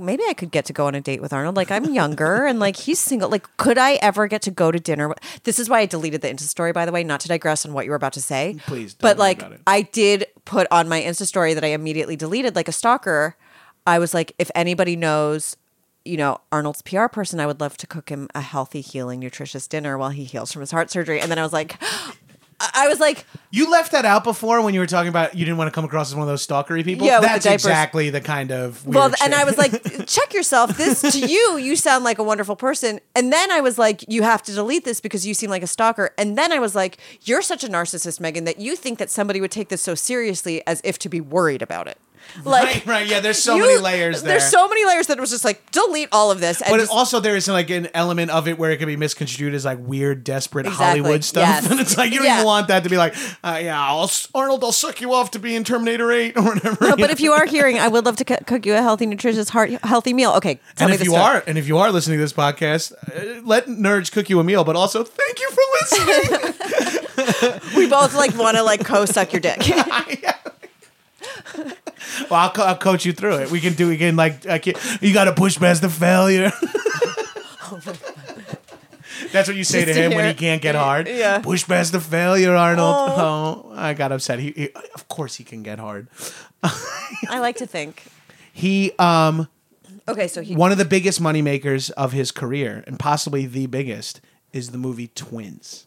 [0.00, 1.56] maybe I could get to go on a date with Arnold.
[1.56, 3.28] Like I'm younger and like he's single.
[3.28, 5.08] Like could I ever get to go to dinner?
[5.08, 7.04] with- This is why I deleted the Insta story, by the way.
[7.04, 8.56] Not to digress on what you were about to say.
[8.66, 9.42] Please don't but like.
[9.66, 13.36] I did put on my Insta story that I immediately deleted, like a stalker.
[13.86, 15.56] I was like, if anybody knows.
[16.08, 19.66] You know, Arnold's PR person, I would love to cook him a healthy, healing, nutritious
[19.66, 21.20] dinner while he heals from his heart surgery.
[21.20, 21.76] And then I was like,
[22.60, 25.58] I was like, You left that out before when you were talking about you didn't
[25.58, 27.06] want to come across as one of those stalkery people.
[27.06, 29.34] Yeah, with the that's exactly the kind of weird Well, and.
[29.34, 30.76] I was like, check yourself.
[30.76, 32.98] This to you, you sound like a wonderful person.
[33.14, 35.68] And then I was like, you have to delete this because you seem like a
[35.68, 36.10] stalker.
[36.18, 39.40] And then I was like, you're such a narcissist, Megan, that you think that somebody
[39.40, 41.98] would take this so seriously as if to be worried about it.
[42.44, 43.20] Like, right, right, yeah.
[43.20, 44.38] There's so you- many layers there.
[44.38, 46.60] There's so many layers that it was just like, delete all of this.
[46.60, 48.96] And but just- also there is like an element of it where it can be
[48.96, 51.66] misconstrued as like weird, desperate Exactly, Hollywood stuff, yes.
[51.70, 52.34] and it's like you don't Yeah.
[52.36, 55.38] even want that to be like, uh, yeah, I'll, Arnold, I'll suck you off to
[55.38, 56.88] be in Terminator Eight or whatever.
[56.88, 59.06] No, but if you are hearing, I would love to c- cook you a healthy,
[59.06, 60.32] nutritious, heart, healthy meal.
[60.32, 61.22] Okay, tell and me if you story.
[61.22, 64.44] are, and if you are listening to this podcast, uh, let nerds cook you a
[64.44, 64.64] meal.
[64.64, 67.60] But also, thank you for listening.
[67.76, 69.58] we both like want to like co-suck your dick.
[72.30, 73.50] well, I'll, co- I'll coach you through it.
[73.50, 74.16] We can do again.
[74.16, 74.76] Like I can't.
[75.00, 76.52] you got to push past the failure.
[79.32, 81.08] That's what you say Just to to him when he can't get hard.
[81.08, 81.40] Yeah.
[81.40, 82.94] Push past the failure, Arnold.
[82.96, 84.38] Oh, I got upset.
[84.38, 86.08] He, he, of course, he can get hard.
[86.62, 88.04] I like to think.
[88.52, 89.48] He, um,
[90.08, 94.22] Okay, so he one of the biggest moneymakers of his career, and possibly the biggest,
[94.54, 95.86] is the movie Twins.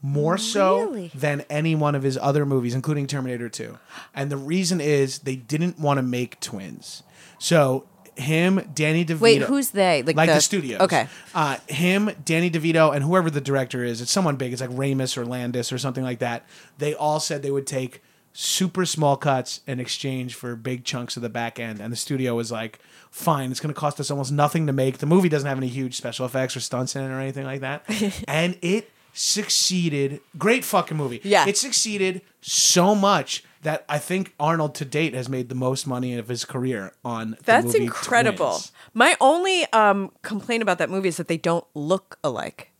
[0.00, 1.10] More so Really?
[1.14, 3.78] than any one of his other movies, including Terminator 2.
[4.14, 7.02] And the reason is they didn't want to make twins.
[7.38, 7.86] So
[8.16, 9.20] him, Danny DeVito.
[9.20, 10.02] Wait, who's they?
[10.02, 10.80] Like Like, the- the, studios.
[10.82, 11.08] okay.
[11.34, 14.52] Uh, him, Danny DeVito, and whoever the director is, it's someone big.
[14.52, 16.44] It's like Ramis or Landis or something like that.
[16.78, 18.00] They all said they would take
[18.32, 21.80] super small cuts in exchange for big chunks of the back end.
[21.80, 22.78] And the studio was like,
[23.10, 24.98] fine, it's going to cost us almost nothing to make.
[24.98, 27.62] The movie doesn't have any huge special effects or stunts in it or anything like
[27.62, 27.82] that.
[28.28, 30.20] and it succeeded.
[30.38, 31.20] Great fucking movie.
[31.24, 31.46] Yeah.
[31.46, 36.16] It succeeded so much that I think Arnold to date has made the most money
[36.16, 38.50] of his career on the That's incredible.
[38.50, 38.72] Twins.
[38.94, 42.70] My only um, complaint about that movie is that they don't look alike.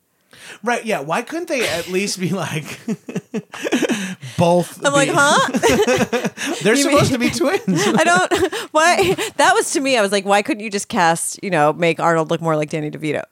[0.62, 1.00] Right, yeah.
[1.00, 2.78] Why couldn't they at least be like
[4.38, 4.84] both?
[4.86, 5.48] I'm like, huh?
[6.62, 7.82] They're You supposed mean- to be twins.
[7.86, 8.54] I don't.
[8.72, 9.14] Why?
[9.36, 9.96] That was to me.
[9.98, 11.42] I was like, why couldn't you just cast?
[11.42, 13.24] You know, make Arnold look more like Danny DeVito.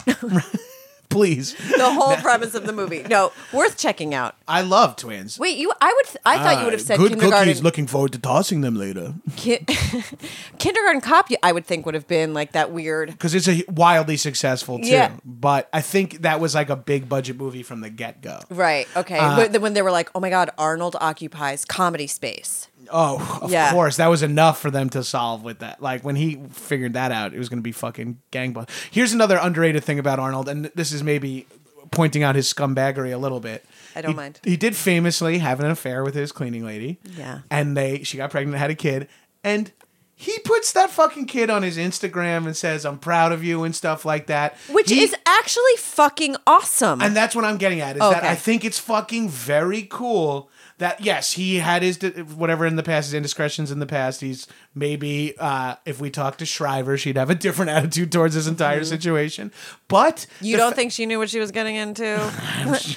[1.09, 1.55] Please.
[1.77, 3.03] the whole premise of the movie.
[3.09, 4.35] No, worth checking out.
[4.49, 5.39] I love twins.
[5.39, 5.73] Wait, you?
[5.81, 6.21] I would.
[6.27, 7.49] I thought you would have said Uh, Good kindergarten.
[7.49, 7.63] cookies.
[7.63, 9.15] Looking forward to tossing them later.
[9.37, 9.65] ki-
[10.59, 11.29] kindergarten cop.
[11.43, 13.11] I would think would have been like that weird.
[13.11, 14.87] Because it's a wildly successful too.
[14.89, 15.13] Yeah.
[15.25, 18.41] But I think that was like a big budget movie from the get go.
[18.51, 18.87] Right.
[18.97, 19.19] Okay.
[19.19, 23.41] Uh, But then when they were like, "Oh my God, Arnold occupies comedy space." Oh,
[23.43, 23.71] of Yeah.
[23.73, 23.97] course.
[23.97, 25.83] That was enough for them to solve with that.
[25.83, 28.71] Like when he figured that out, it was going to be fucking gangbusters.
[28.91, 31.47] Here's another underrated thing about Arnold, and this is maybe
[31.91, 33.65] pointing out his scumbaggery a little bit.
[33.95, 34.41] I don't He- mind.
[34.45, 36.99] He did famously have an affair with his cleaning lady.
[37.17, 37.41] Yeah.
[37.51, 39.09] And they she got pregnant, had a kid,
[39.45, 39.71] and
[40.19, 43.75] he puts that fucking kid on his Instagram and says, "I'm proud of you" and
[43.77, 44.57] stuff like that.
[44.71, 47.01] Which He- is actually fucking awesome.
[47.03, 48.15] and that's what I'm getting at is Okay.
[48.21, 51.99] that I think it's fucking very cool that yes, he had his
[52.35, 54.21] whatever in the past, his indiscretions in the past.
[54.21, 54.47] He's
[54.77, 58.85] maybe uh, if we talked to Shriver, she'd have a different attitude towards this entire
[58.85, 59.51] situation.
[59.89, 60.45] But Mm-hmm.
[60.45, 62.05] You the don't fa- think she knew what she was getting into?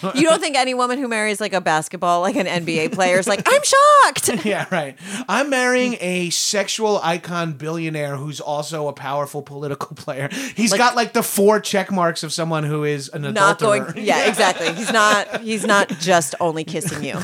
[0.16, 3.28] you don't think any woman who marries like a basketball, like an NBA player, is
[3.28, 4.46] like, I'm shocked.
[4.46, 4.98] Yeah, right.
[5.28, 10.30] I'm marrying a sexual icon billionaire who's also a powerful political player.
[10.56, 13.86] He's got like the four check marks of someone who is an Not going.
[13.96, 14.74] Yeah, exactly.
[14.74, 15.42] He's not.
[15.42, 17.16] He's not just only kissing you.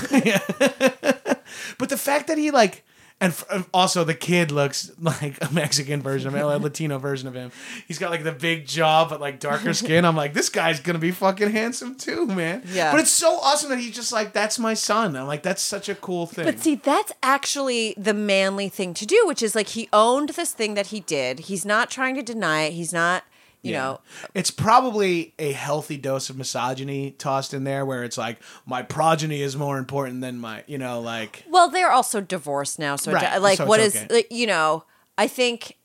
[1.78, 2.84] But the fact that he like,
[3.22, 6.97] and f- uh, also the kid looks like a Mexican version of him, a Latino
[6.97, 7.51] version of him.
[7.88, 10.03] He's got like the big jaw, but like darker skin.
[10.05, 12.63] I'm like, this guy's gonna be fucking handsome too, man.
[12.72, 12.91] Yeah.
[12.91, 15.16] But it's so awesome that he's just like, that's my son.
[15.16, 16.45] I'm like, that's such a cool thing.
[16.45, 20.51] But see, that's actually the manly thing to do, which is like he owned this
[20.51, 21.39] thing that he did.
[21.41, 22.74] He's not trying to deny it.
[22.74, 23.24] He's not,
[23.66, 23.99] you know,
[24.34, 29.41] it's probably a healthy dose of misogyny tossed in there where it's like my progeny
[29.41, 33.41] is more important than my you know like Well, they're also divorced now, so Right,
[33.41, 34.07] like, so what is okay.
[34.13, 34.84] like, you know?
[35.18, 35.78] I think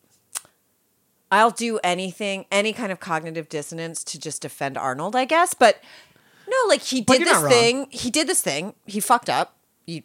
[1.33, 5.55] I'll do anything, any kind of cognitive dissonance to just defend Arnold, I guess.
[5.55, 5.81] But
[6.49, 7.87] no, like he did this thing.
[7.91, 8.75] He did this thing.
[8.87, 9.57] He fucked up.
[9.87, 10.03] You,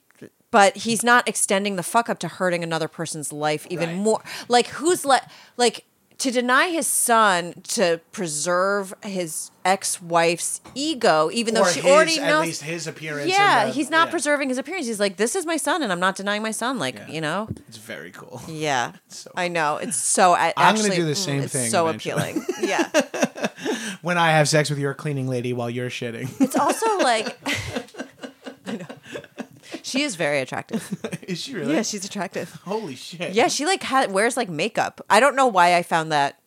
[0.51, 3.97] but he's not extending the fuck up to hurting another person's life even Right.
[3.97, 4.23] more.
[4.47, 5.85] Like who's let like
[6.17, 12.19] to deny his son to preserve his ex-wife's ego, even though or she his, already
[12.19, 13.29] at knows least his appearance.
[13.29, 14.11] yeah, the- he's not yeah.
[14.11, 14.85] preserving his appearance.
[14.87, 16.79] He's like, this is my son, and I'm not denying my son.
[16.79, 17.07] Like, Yeah.
[17.09, 18.41] you know, It's very cool.
[18.47, 20.33] yeah, so I know it's so.
[20.33, 22.31] I, I'm gonna actually, do the mm, same it's thing So eventually.
[22.31, 22.45] appealing.
[22.61, 22.89] Yeah,
[24.01, 27.37] When I have sex with your cleaning lady while you're shitting, it's also like,
[28.65, 28.85] I know.
[29.85, 30.97] She is very attractive.
[31.27, 31.73] is she really?
[31.75, 32.51] Yeah, she's attractive.
[32.65, 33.33] Holy shit.
[33.33, 34.99] Yeah, she like ha- wears like makeup.
[35.09, 36.39] I don't know why I found that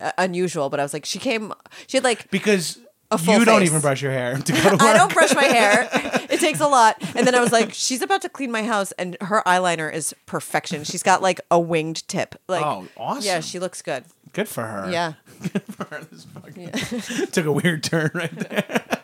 [0.00, 1.52] uh, unusual, but I was like, she came.
[1.86, 2.78] She had like Because
[3.10, 3.68] A full you don't face.
[3.68, 4.82] even brush your hair to go to work.
[4.82, 5.88] I don't brush my hair.
[6.30, 6.96] It takes a lot.
[7.16, 10.14] And then I was like, she's about to clean my house, and her eyeliner is
[10.26, 10.84] perfection.
[10.84, 12.36] She's got like a winged tip.
[12.48, 13.24] Like, Oh, awesome.
[13.26, 14.04] Yeah, she looks good.
[14.32, 14.88] Good for her.
[14.90, 15.14] Yeah,
[15.52, 16.04] Good for her.
[16.04, 18.99] This fucking took a weird turn right there.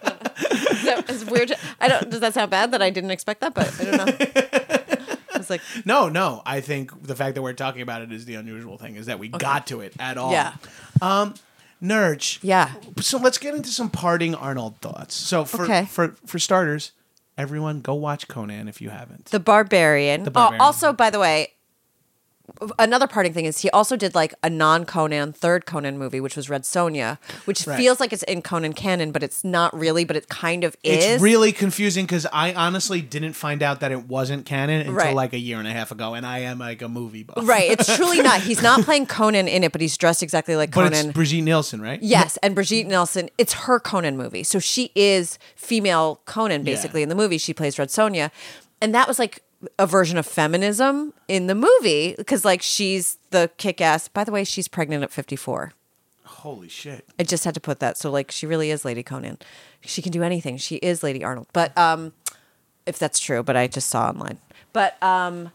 [0.85, 1.53] That was weird.
[1.81, 2.11] I don't.
[2.11, 3.55] Does that sound bad that I didn't expect that?
[3.55, 5.17] But I don't know.
[5.35, 6.43] I was like, No, no.
[6.47, 8.97] I think the fact that we're talking about it is the unusual thing.
[8.97, 10.33] Is that we got to it at all?
[10.33, 10.55] yeah,
[11.03, 11.35] um,
[11.81, 12.39] Nurge.
[12.43, 12.73] yeah.
[13.01, 15.15] So let's get into some parting Arnold thoughts.
[15.15, 15.85] So for Okay.
[15.87, 16.93] for for starters,
[17.37, 19.27] everyone go watch Conan if you haven't.
[19.27, 20.25] The Barbarian.
[20.25, 20.61] The Barbarian.
[20.63, 21.53] Oh, also, by the way,
[22.79, 26.37] another parting thing is he also did like a non Conan third Conan movie, which
[26.37, 27.77] was Red Sonja, which Right.
[27.77, 30.05] feels like it's in Conan canon, but it's not really.
[30.05, 31.05] But it kind of is.
[31.05, 35.15] It's really confusing because I honestly didn't find out that it wasn't canon until Right.
[35.15, 37.39] like a year and a half ago, and I am like a movie buff.
[37.47, 37.71] right.
[37.71, 38.41] It's truly not.
[38.41, 40.91] He's not playing Conan in it, but he's dressed exactly like Conan.
[40.93, 42.03] But it's Brigitte Nielsen, right?
[42.03, 44.43] Yes, and Brigitte Nielsen, it's her Conan movie.
[44.45, 47.05] So she is female Conan basically Yeah.
[47.05, 47.39] in the movie.
[47.39, 48.31] She plays Red Sonja.
[48.83, 49.43] And that was like
[49.79, 54.09] a version of feminism in the movie because like she's the kick-ass.
[54.09, 55.73] By the way, she's pregnant at 54.
[56.25, 57.05] Holy shit.
[57.19, 57.97] I just had to put that.
[57.97, 59.39] So like she really is Lady Conan.
[59.81, 60.57] She can do anything.
[60.59, 61.49] She is Lady Arnold.
[61.53, 62.13] But um
[62.85, 64.39] if that's true, but I just saw online.
[64.73, 65.53] But um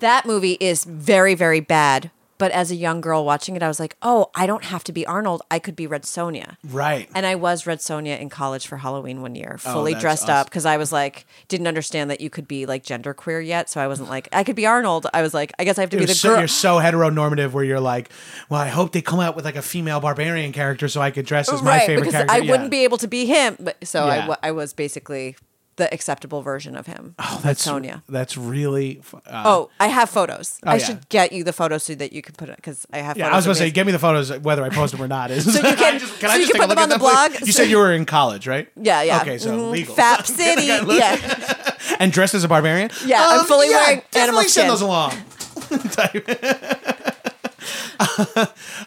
[0.00, 2.10] that movie is very very bad.
[2.40, 4.92] But as a young girl watching it, I was like, "Oh, I don't have to
[4.92, 5.42] be Arnold.
[5.50, 7.08] I could be Red Sonja." Right.
[7.14, 10.02] And I was Red Sonja in college for Halloween one year, oh, fully Oh, that's
[10.02, 10.34] dressed awesome.
[10.36, 13.68] up because I was like, didn't understand that you could be like genderqueer yet.
[13.70, 15.06] So I wasn't like, I could be Arnold.
[15.14, 16.38] I was like, I guess I have to You're be the so, girl.
[16.40, 18.10] you're so heteronormative where you're like,
[18.48, 21.26] well, I hope they come out with like a female barbarian character so I could
[21.26, 22.34] dress as my right, favorite because character.
[22.34, 22.50] I Yeah.
[22.52, 23.56] wouldn't be able to be him.
[23.60, 24.28] But so I Yeah.
[24.28, 25.36] wa- I was basically
[25.80, 27.14] the acceptable version of him.
[27.18, 28.02] Oh, that's Sonja.
[28.08, 29.00] That's really.
[29.26, 30.58] Uh, Oh, I have photos.
[30.64, 30.84] Oh, I yeah.
[30.84, 33.16] should get you the photos so that you can put it because I have.
[33.16, 35.02] yeah, photos I was going to say, get me the photos whether I post them
[35.02, 35.30] or not.
[35.30, 37.32] Is So you can- so you can put them on the blog?
[37.44, 38.68] You said you were in college, right?
[38.76, 39.20] Yeah, yeah.
[39.22, 39.70] Okay, so Mhm.
[39.72, 39.94] legal.
[39.96, 40.66] Fap City.
[40.68, 41.74] Can yeah.
[41.98, 42.90] and dressed as a barbarian.
[43.06, 44.68] Yeah, I'm fully yeah, wearing animal send skin.
[44.68, 45.14] those along.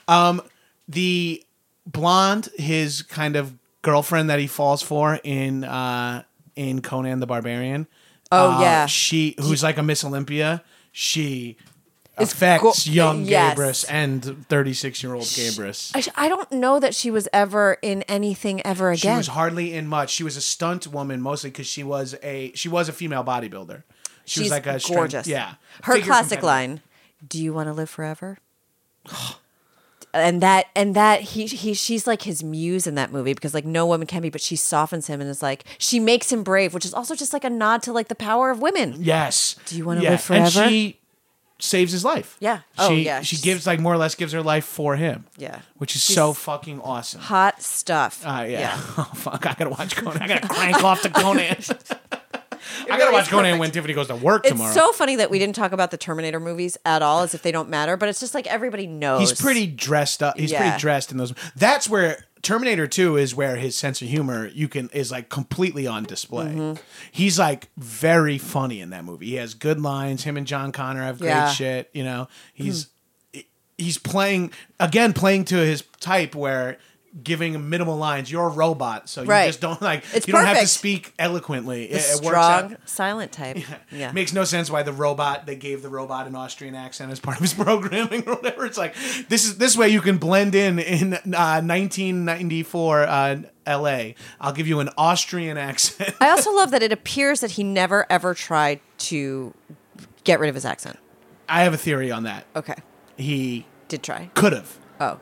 [0.07, 0.41] um,
[0.87, 1.43] the
[1.85, 6.23] blonde, his kind of girlfriend that he falls for in uh,
[6.55, 7.87] in Conan the Barbarian.
[8.31, 8.85] Oh, uh, yeah.
[8.87, 10.63] she who's like a Miss Olympia.
[10.91, 11.57] She
[12.19, 13.57] Is affects go- young yes.
[13.57, 15.91] Gabrus and thirty six year old Gabrus.
[16.15, 19.15] I, I don't know that she was ever in anything ever again.
[19.15, 20.09] She was hardly in much.
[20.11, 23.83] She was a stunt woman mostly because she was a she was a female bodybuilder.
[24.25, 25.27] She She's was like a strength- gorgeous.
[25.27, 25.55] yeah.
[25.83, 26.81] Her classic line,
[27.27, 28.37] "Do you want to live forever?"
[30.13, 33.65] and that and that he he she's like his muse in that movie because like
[33.65, 36.73] no woman can be, but she softens him and is like she makes him brave,
[36.73, 38.95] which is also just like a nod to like the power of women.
[38.99, 39.55] Yes.
[39.65, 40.61] Do you wanna Yeah, live forever?
[40.61, 40.99] And she
[41.59, 42.35] saves his life.
[42.39, 42.59] Yeah.
[42.77, 45.25] Oh, she, yeah, She she's- gives like more or less gives her life for him.
[45.37, 45.59] Yeah.
[45.77, 47.21] Which is She's so fucking awesome.
[47.21, 48.21] Hot stuff.
[48.25, 48.77] Uh, yeah.
[48.97, 49.45] Oh fuck!
[49.45, 50.21] I gotta watch Conan.
[50.21, 51.55] I gotta crank off to Conan.
[52.83, 53.59] I gotta really watch is Conan perfect.
[53.59, 54.69] when Tiffany goes to work tomorrow.
[54.69, 57.41] It's so funny that we didn't talk about the Terminator movies at all, as if
[57.41, 57.97] they don't matter.
[57.97, 59.19] But it's just like everybody knows.
[59.29, 60.37] He's pretty dressed up.
[60.37, 60.61] He's Yeah.
[60.61, 61.33] pretty dressed in those.
[61.55, 65.87] That's where Terminator 2 is where his sense of humor you can is like completely
[65.87, 66.47] on display.
[66.47, 66.81] Mm-hmm.
[67.11, 69.27] He's like very funny in that movie.
[69.27, 70.23] He has good lines.
[70.23, 71.47] Him and John Connor have great Yeah.
[71.47, 71.53] Hmm.
[71.53, 72.27] shit, you know.
[72.53, 72.87] He's
[73.77, 76.77] he's playing again playing to his type where
[77.23, 78.31] giving minimal lines.
[78.31, 79.45] You're a robot, so you Right.
[79.47, 81.87] just don't like It's you don't have to speak eloquently.
[81.87, 83.57] The It, it strong, silent type.
[83.91, 84.11] Yeah.
[84.13, 87.37] Makes no sense why the robot they gave the robot an Austrian accent as part
[87.37, 88.65] of his programming or whatever.
[88.65, 88.95] It's like
[89.29, 94.15] this is this way you can blend in in uh, 1994 uh, L.A.
[94.41, 96.15] I'll give you an Austrian accent.
[96.19, 99.53] I also love that it appears that he never ever tried to
[100.23, 100.97] get rid of his accent.
[101.47, 102.45] I have a theory on that.
[102.55, 102.75] Okay.
[103.17, 104.31] He Did try.
[104.33, 105.19] could have, Oh.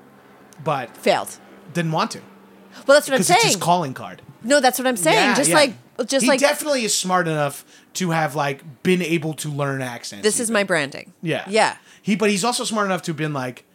[0.64, 1.38] but Failed.
[1.74, 2.20] Didn't want to
[2.88, 3.54] Well, that's what I'm because it's saying.
[3.54, 4.22] his calling card.
[4.44, 5.18] no, that's what I'm saying.
[5.18, 5.56] Yeah, just yeah.
[5.56, 5.74] like,
[6.08, 7.64] just he like, definitely is smart enough
[7.94, 10.24] to have like been able to learn accents.
[10.24, 11.14] this is my branding.
[11.22, 11.46] Yeah.
[11.48, 11.78] Yeah.
[12.02, 13.66] He but he's also smart enough to have been like,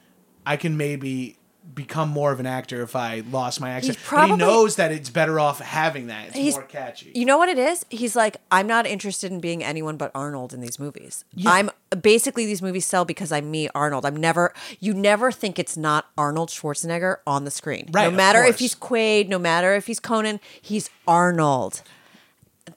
[0.44, 1.36] I can maybe
[1.74, 3.96] become more of an actor if I lost my accent.
[3.98, 6.28] He's but he knows that it's better off having that.
[6.28, 7.12] It's He's- more catchy.
[7.14, 7.84] You know what it is?
[7.90, 11.24] He's like, I'm not interested in being anyone but Arnold in these movies.
[11.34, 11.50] Yeah.
[11.50, 14.04] I'm basically these movies sell because I'm me, Arnold.
[14.06, 17.88] I'm never you never think it's not Arnold Schwarzenegger on the screen.
[17.92, 21.82] Right, No matter if he's Quaid, no matter if he's Conan, he's Arnold.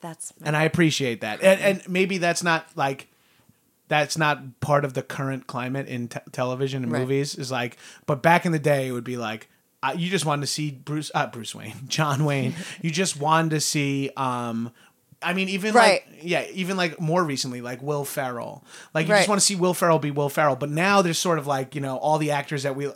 [0.02, 1.42] That's and I appreciate that.
[1.44, 3.08] And, and maybe that's not like
[3.90, 7.02] that's not part of the current climate in te- television and Right.
[7.02, 7.36] movies.
[7.36, 7.76] Is like,
[8.06, 9.50] but back in the day, it would be like
[9.84, 12.54] uh, you just wanted to see Bruce, uh, Bruce Wayne, John Wayne.
[12.82, 14.10] you just wanted to see.
[14.16, 14.72] um
[15.22, 16.04] I mean, even Right.
[16.10, 18.64] like yeah, even like more recently, like Will Ferrell.
[18.94, 19.20] Like you Right.
[19.20, 20.56] just want to see Will Ferrell be Will Ferrell.
[20.56, 22.90] But now there's sort of like you know all the actors that we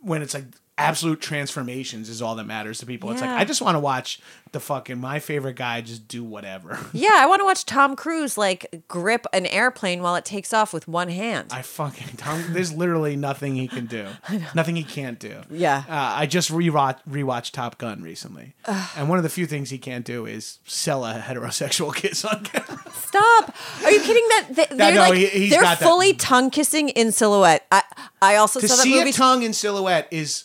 [0.00, 0.44] when it's like
[0.78, 3.10] absolute transformations is all that matters to people.
[3.10, 4.20] It's like I just want to watch
[4.52, 6.78] the fucking my favorite guy just do whatever.
[6.94, 10.72] Yeah, I want to watch Tom Cruise like grip an airplane while it takes off
[10.72, 11.52] with one hand.
[11.52, 12.42] I fucking Tom.
[12.50, 14.06] There's literally nothing he can do.
[14.54, 15.42] Nothing he can't do.
[15.50, 15.84] Yeah.
[15.88, 18.54] Uh, I just rewatched rewatched Top Gun recently,
[18.96, 22.44] and one of the few things he can't do is sell a heterosexual kiss on
[22.44, 22.82] camera.
[22.92, 23.54] Stop!
[23.84, 24.24] Are you kidding?
[24.28, 27.66] That they, they're no, like he- they're fully tongue kissing in silhouette.
[27.70, 27.82] I
[28.22, 29.10] I also to saw that see movie.
[29.10, 30.44] a tongue in silhouette is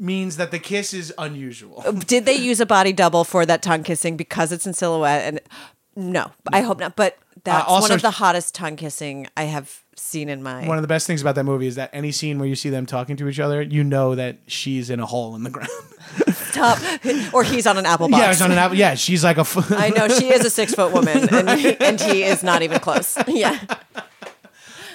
[0.00, 1.84] means that the kiss is unusual.
[2.06, 5.22] Did they use a body double for that tongue kissing because it's in silhouette?
[5.22, 5.40] And
[6.12, 6.96] no, I hope not.
[6.96, 10.66] But that's also- one of the hottest tongue kissing I have seen in my.
[10.66, 12.70] One of the best things about that movie is that any scene where you see
[12.70, 15.68] them talking to each other, you know that she's in a hole in the ground.
[16.52, 16.78] top,
[17.34, 18.20] or he's on an apple box.
[18.20, 18.76] yeah, it's on an apple.
[18.76, 19.40] Yeah, she's like a.
[19.42, 22.62] F- I know she is a six foot woman, and he, and he is not
[22.62, 23.16] even close.
[23.28, 23.58] Yeah.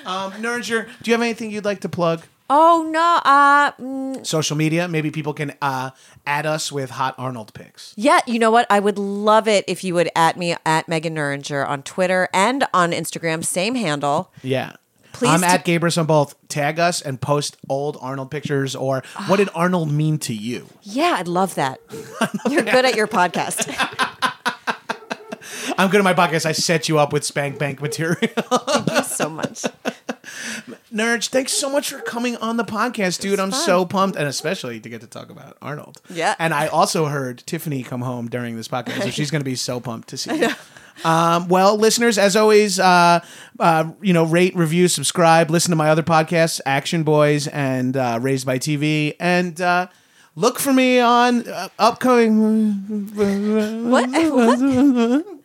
[0.06, 2.22] um, Nerger, do you have anything you'd like to plug?
[2.50, 3.20] Oh no.
[3.24, 3.72] Uh.
[3.74, 5.92] mm, Social media, maybe people can uh,
[6.28, 7.94] add us with hot Arnold pics.
[7.98, 8.68] Yeah, you know what?
[8.70, 12.66] I would love it if you would at me at Megan Neuringer on Twitter and
[12.74, 14.32] on Instagram, same handle.
[14.44, 14.74] Yeah.
[15.14, 16.36] Please I'm t- at Gabrus on both.
[16.50, 20.68] Tag us and post old Arnold pictures or what did Arnold mean to you?
[20.84, 21.80] Yeah, I'd love that.
[22.50, 23.66] You're good at your podcast.
[25.78, 26.46] I'm good at my podcast.
[26.46, 28.18] I set you up with spank bank material.
[28.28, 29.64] Thank you so much.
[30.94, 33.40] Nerds, thanks so much for coming on the podcast, dude.
[33.40, 36.02] I'm so pumped, and especially to get to talk about Arnold.
[36.10, 36.36] Yeah.
[36.40, 39.56] And I also heard Tiffany come home during this podcast, so she's going to be
[39.56, 40.50] so pumped to see you.
[41.04, 43.20] Um, well, listeners, as always, uh,
[43.60, 48.18] uh, you know, rate, review, subscribe, listen to my other podcasts, Action Boys and uh,
[48.22, 49.88] Raised by TV, and uh,
[50.36, 53.10] look for me on uh, upcoming.
[53.90, 54.10] What?
[54.10, 55.26] what?